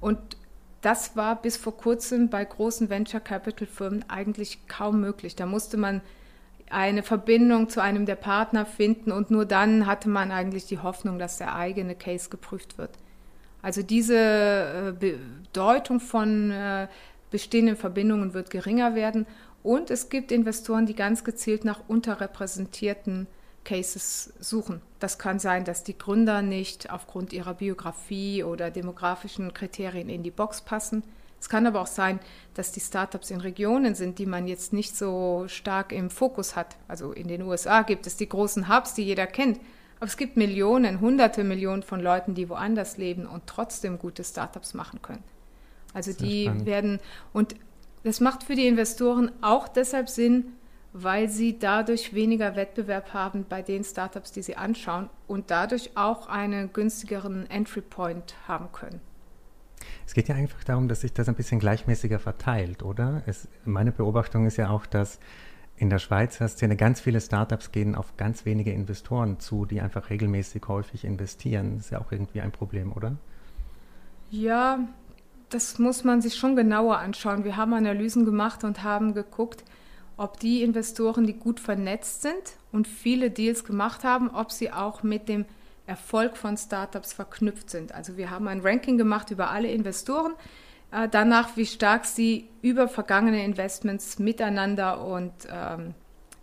Und 0.00 0.18
das 0.80 1.14
war 1.14 1.42
bis 1.42 1.58
vor 1.58 1.76
kurzem 1.76 2.30
bei 2.30 2.42
großen 2.42 2.88
Venture 2.88 3.20
Capital 3.20 3.68
Firmen 3.68 4.02
eigentlich 4.08 4.66
kaum 4.66 5.02
möglich. 5.02 5.36
Da 5.36 5.44
musste 5.44 5.76
man 5.76 6.00
eine 6.72 7.02
Verbindung 7.02 7.68
zu 7.68 7.80
einem 7.82 8.06
der 8.06 8.16
Partner 8.16 8.66
finden 8.66 9.12
und 9.12 9.30
nur 9.30 9.44
dann 9.44 9.86
hatte 9.86 10.08
man 10.08 10.30
eigentlich 10.30 10.66
die 10.66 10.78
Hoffnung, 10.78 11.18
dass 11.18 11.38
der 11.38 11.54
eigene 11.54 11.94
Case 11.94 12.30
geprüft 12.30 12.78
wird. 12.78 12.90
Also 13.60 13.82
diese 13.82 14.16
äh, 14.16 14.92
Bedeutung 14.92 16.00
von 16.00 16.50
äh, 16.50 16.88
bestehenden 17.30 17.76
Verbindungen 17.76 18.34
wird 18.34 18.50
geringer 18.50 18.94
werden 18.94 19.26
und 19.62 19.90
es 19.90 20.08
gibt 20.08 20.32
Investoren, 20.32 20.86
die 20.86 20.96
ganz 20.96 21.24
gezielt 21.24 21.64
nach 21.64 21.80
unterrepräsentierten 21.88 23.28
Cases 23.64 24.32
suchen. 24.40 24.80
Das 24.98 25.18
kann 25.18 25.38
sein, 25.38 25.64
dass 25.64 25.84
die 25.84 25.96
Gründer 25.96 26.42
nicht 26.42 26.90
aufgrund 26.90 27.32
ihrer 27.32 27.54
Biografie 27.54 28.42
oder 28.42 28.70
demografischen 28.70 29.54
Kriterien 29.54 30.08
in 30.08 30.22
die 30.22 30.32
Box 30.32 30.62
passen. 30.62 31.04
Es 31.42 31.48
kann 31.48 31.66
aber 31.66 31.80
auch 31.80 31.88
sein, 31.88 32.20
dass 32.54 32.70
die 32.70 32.78
Startups 32.78 33.32
in 33.32 33.40
Regionen 33.40 33.96
sind, 33.96 34.20
die 34.20 34.26
man 34.26 34.46
jetzt 34.46 34.72
nicht 34.72 34.96
so 34.96 35.46
stark 35.48 35.90
im 35.90 36.08
Fokus 36.08 36.54
hat. 36.54 36.76
Also 36.86 37.10
in 37.10 37.26
den 37.26 37.42
USA 37.42 37.82
gibt 37.82 38.06
es 38.06 38.16
die 38.16 38.28
großen 38.28 38.68
Hubs, 38.68 38.94
die 38.94 39.02
jeder 39.02 39.26
kennt. 39.26 39.58
Aber 39.96 40.06
es 40.06 40.16
gibt 40.16 40.36
Millionen, 40.36 41.00
hunderte 41.00 41.42
Millionen 41.42 41.82
von 41.82 41.98
Leuten, 41.98 42.34
die 42.34 42.48
woanders 42.48 42.96
leben 42.96 43.26
und 43.26 43.48
trotzdem 43.48 43.98
gute 43.98 44.22
Startups 44.22 44.72
machen 44.72 45.02
können. 45.02 45.24
Also 45.92 46.12
die 46.12 46.44
spannend. 46.44 46.66
werden, 46.66 47.00
und 47.32 47.56
das 48.04 48.20
macht 48.20 48.44
für 48.44 48.54
die 48.54 48.68
Investoren 48.68 49.32
auch 49.40 49.66
deshalb 49.66 50.08
Sinn, 50.08 50.52
weil 50.92 51.28
sie 51.28 51.58
dadurch 51.58 52.14
weniger 52.14 52.54
Wettbewerb 52.54 53.14
haben 53.14 53.46
bei 53.48 53.62
den 53.62 53.82
Startups, 53.82 54.30
die 54.30 54.42
sie 54.42 54.54
anschauen 54.54 55.10
und 55.26 55.50
dadurch 55.50 55.96
auch 55.96 56.28
einen 56.28 56.72
günstigeren 56.72 57.50
Entry 57.50 57.80
Point 57.80 58.36
haben 58.46 58.70
können. 58.70 59.00
Es 60.06 60.14
geht 60.14 60.28
ja 60.28 60.34
einfach 60.34 60.64
darum, 60.64 60.88
dass 60.88 61.02
sich 61.02 61.12
das 61.12 61.28
ein 61.28 61.34
bisschen 61.34 61.60
gleichmäßiger 61.60 62.18
verteilt, 62.18 62.82
oder? 62.82 63.22
Es, 63.26 63.48
meine 63.64 63.92
Beobachtung 63.92 64.46
ist 64.46 64.56
ja 64.56 64.70
auch, 64.70 64.86
dass 64.86 65.18
in 65.76 65.90
der 65.90 65.98
Schweizer 65.98 66.46
Szene 66.48 66.76
ganz 66.76 67.00
viele 67.00 67.20
Startups 67.20 67.72
gehen 67.72 67.94
auf 67.94 68.16
ganz 68.16 68.44
wenige 68.44 68.72
Investoren 68.72 69.40
zu, 69.40 69.64
die 69.64 69.80
einfach 69.80 70.10
regelmäßig 70.10 70.62
häufig 70.68 71.04
investieren. 71.04 71.76
Das 71.76 71.86
ist 71.86 71.90
ja 71.90 72.00
auch 72.00 72.12
irgendwie 72.12 72.40
ein 72.40 72.52
Problem, 72.52 72.92
oder? 72.92 73.16
Ja, 74.30 74.78
das 75.50 75.78
muss 75.78 76.04
man 76.04 76.22
sich 76.22 76.36
schon 76.36 76.56
genauer 76.56 76.98
anschauen. 76.98 77.44
Wir 77.44 77.56
haben 77.56 77.74
Analysen 77.74 78.24
gemacht 78.24 78.64
und 78.64 78.82
haben 78.82 79.12
geguckt, 79.14 79.64
ob 80.16 80.38
die 80.38 80.62
Investoren, 80.62 81.26
die 81.26 81.34
gut 81.34 81.58
vernetzt 81.58 82.22
sind 82.22 82.56
und 82.70 82.86
viele 82.86 83.30
Deals 83.30 83.64
gemacht 83.64 84.04
haben, 84.04 84.30
ob 84.30 84.52
sie 84.52 84.72
auch 84.72 85.02
mit 85.02 85.28
dem 85.28 85.44
Erfolg 85.86 86.36
von 86.36 86.56
Startups 86.56 87.12
verknüpft 87.12 87.70
sind. 87.70 87.92
Also 87.94 88.16
wir 88.16 88.30
haben 88.30 88.48
ein 88.48 88.60
Ranking 88.60 88.98
gemacht 88.98 89.30
über 89.30 89.50
alle 89.50 89.68
Investoren, 89.68 90.34
äh, 90.92 91.08
danach, 91.08 91.56
wie 91.56 91.66
stark 91.66 92.04
sie 92.04 92.48
über 92.60 92.88
vergangene 92.88 93.44
Investments 93.44 94.18
miteinander 94.18 95.04
und 95.04 95.32
ähm, 95.50 95.94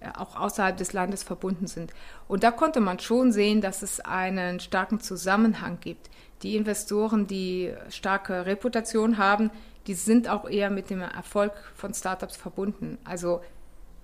äh, 0.02 0.10
auch 0.18 0.36
außerhalb 0.36 0.76
des 0.78 0.94
Landes 0.94 1.24
verbunden 1.24 1.68
sind. 1.68 1.94
Und 2.28 2.44
da 2.44 2.52
konnte 2.52 2.80
man 2.80 3.00
schon 3.00 3.32
sehen, 3.32 3.62
dass 3.62 3.82
es 3.82 4.00
einen 4.00 4.60
starken 4.60 5.00
Zusammenhang 5.00 5.80
gibt. 5.82 6.10
Die 6.42 6.56
Investoren, 6.56 7.28
die 7.28 7.74
starke 7.90 8.46
Reputation 8.46 9.18
haben, 9.18 9.52
die 9.88 9.94
sind 9.94 10.30
auch 10.30 10.50
eher 10.50 10.70
mit 10.70 10.90
dem 10.90 11.02
Erfolg 11.02 11.54
von 11.76 11.94
Startups 11.94 12.38
verbunden. 12.38 12.98
Also 13.04 13.42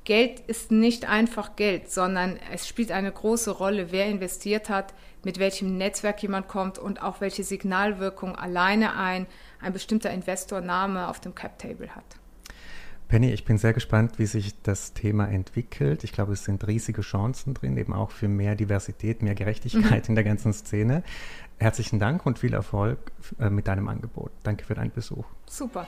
Geld 0.06 0.39
ist 0.41 0.72
nicht 0.72 1.10
einfach 1.10 1.56
Geld, 1.56 1.91
sondern 1.91 2.38
es 2.54 2.68
spielt 2.68 2.91
eine 2.91 3.12
große 3.12 3.50
Rolle, 3.50 3.91
wer 3.91 4.06
investiert 4.06 4.70
hat, 4.70 4.94
mit 5.24 5.39
welchem 5.39 5.78
Netzwerk 5.78 6.22
jemand 6.22 6.48
kommt 6.48 6.78
und 6.78 7.02
auch 7.02 7.22
welche 7.22 7.44
Signalwirkung 7.44 8.36
alleine 8.36 8.96
ein, 8.96 9.26
ein 9.60 9.74
bestimmter 9.74 10.12
Investorname 10.12 11.08
auf 11.08 11.20
dem 11.20 11.34
Cap-Table 11.34 11.96
hat. 11.96 12.06
Penny, 13.08 13.32
ich 13.32 13.46
bin 13.46 13.58
sehr 13.58 13.74
gespannt, 13.74 14.18
wie 14.18 14.26
sich 14.26 14.62
das 14.62 14.94
Thema 14.94 15.28
entwickelt. 15.28 16.04
Ich 16.04 16.12
glaube, 16.12 16.34
es 16.34 16.44
sind 16.44 16.65
riesige 16.68 17.02
Chancen 17.02 17.54
drin, 17.54 17.78
eben 17.78 17.94
auch 17.94 18.12
für 18.12 18.28
mehr 18.28 18.56
Diversität, 18.56 19.22
mehr 19.22 19.36
Gerechtigkeit 19.36 20.06
mhm. 20.06 20.12
in 20.12 20.15
der 20.15 20.24
ganzen 20.24 20.54
Szene. 20.54 21.04
Herzlichen 21.58 22.00
Dank 22.00 22.26
und 22.26 22.39
viel 22.39 22.54
Erfolg 22.54 23.00
äh, 23.39 23.50
mit 23.50 23.68
deinem 23.68 23.88
Angebot. 23.88 24.32
Danke 24.44 24.65
für 24.65 24.76
deinen 24.76 24.91
Besuch. 24.91 25.26
Super. 25.48 25.88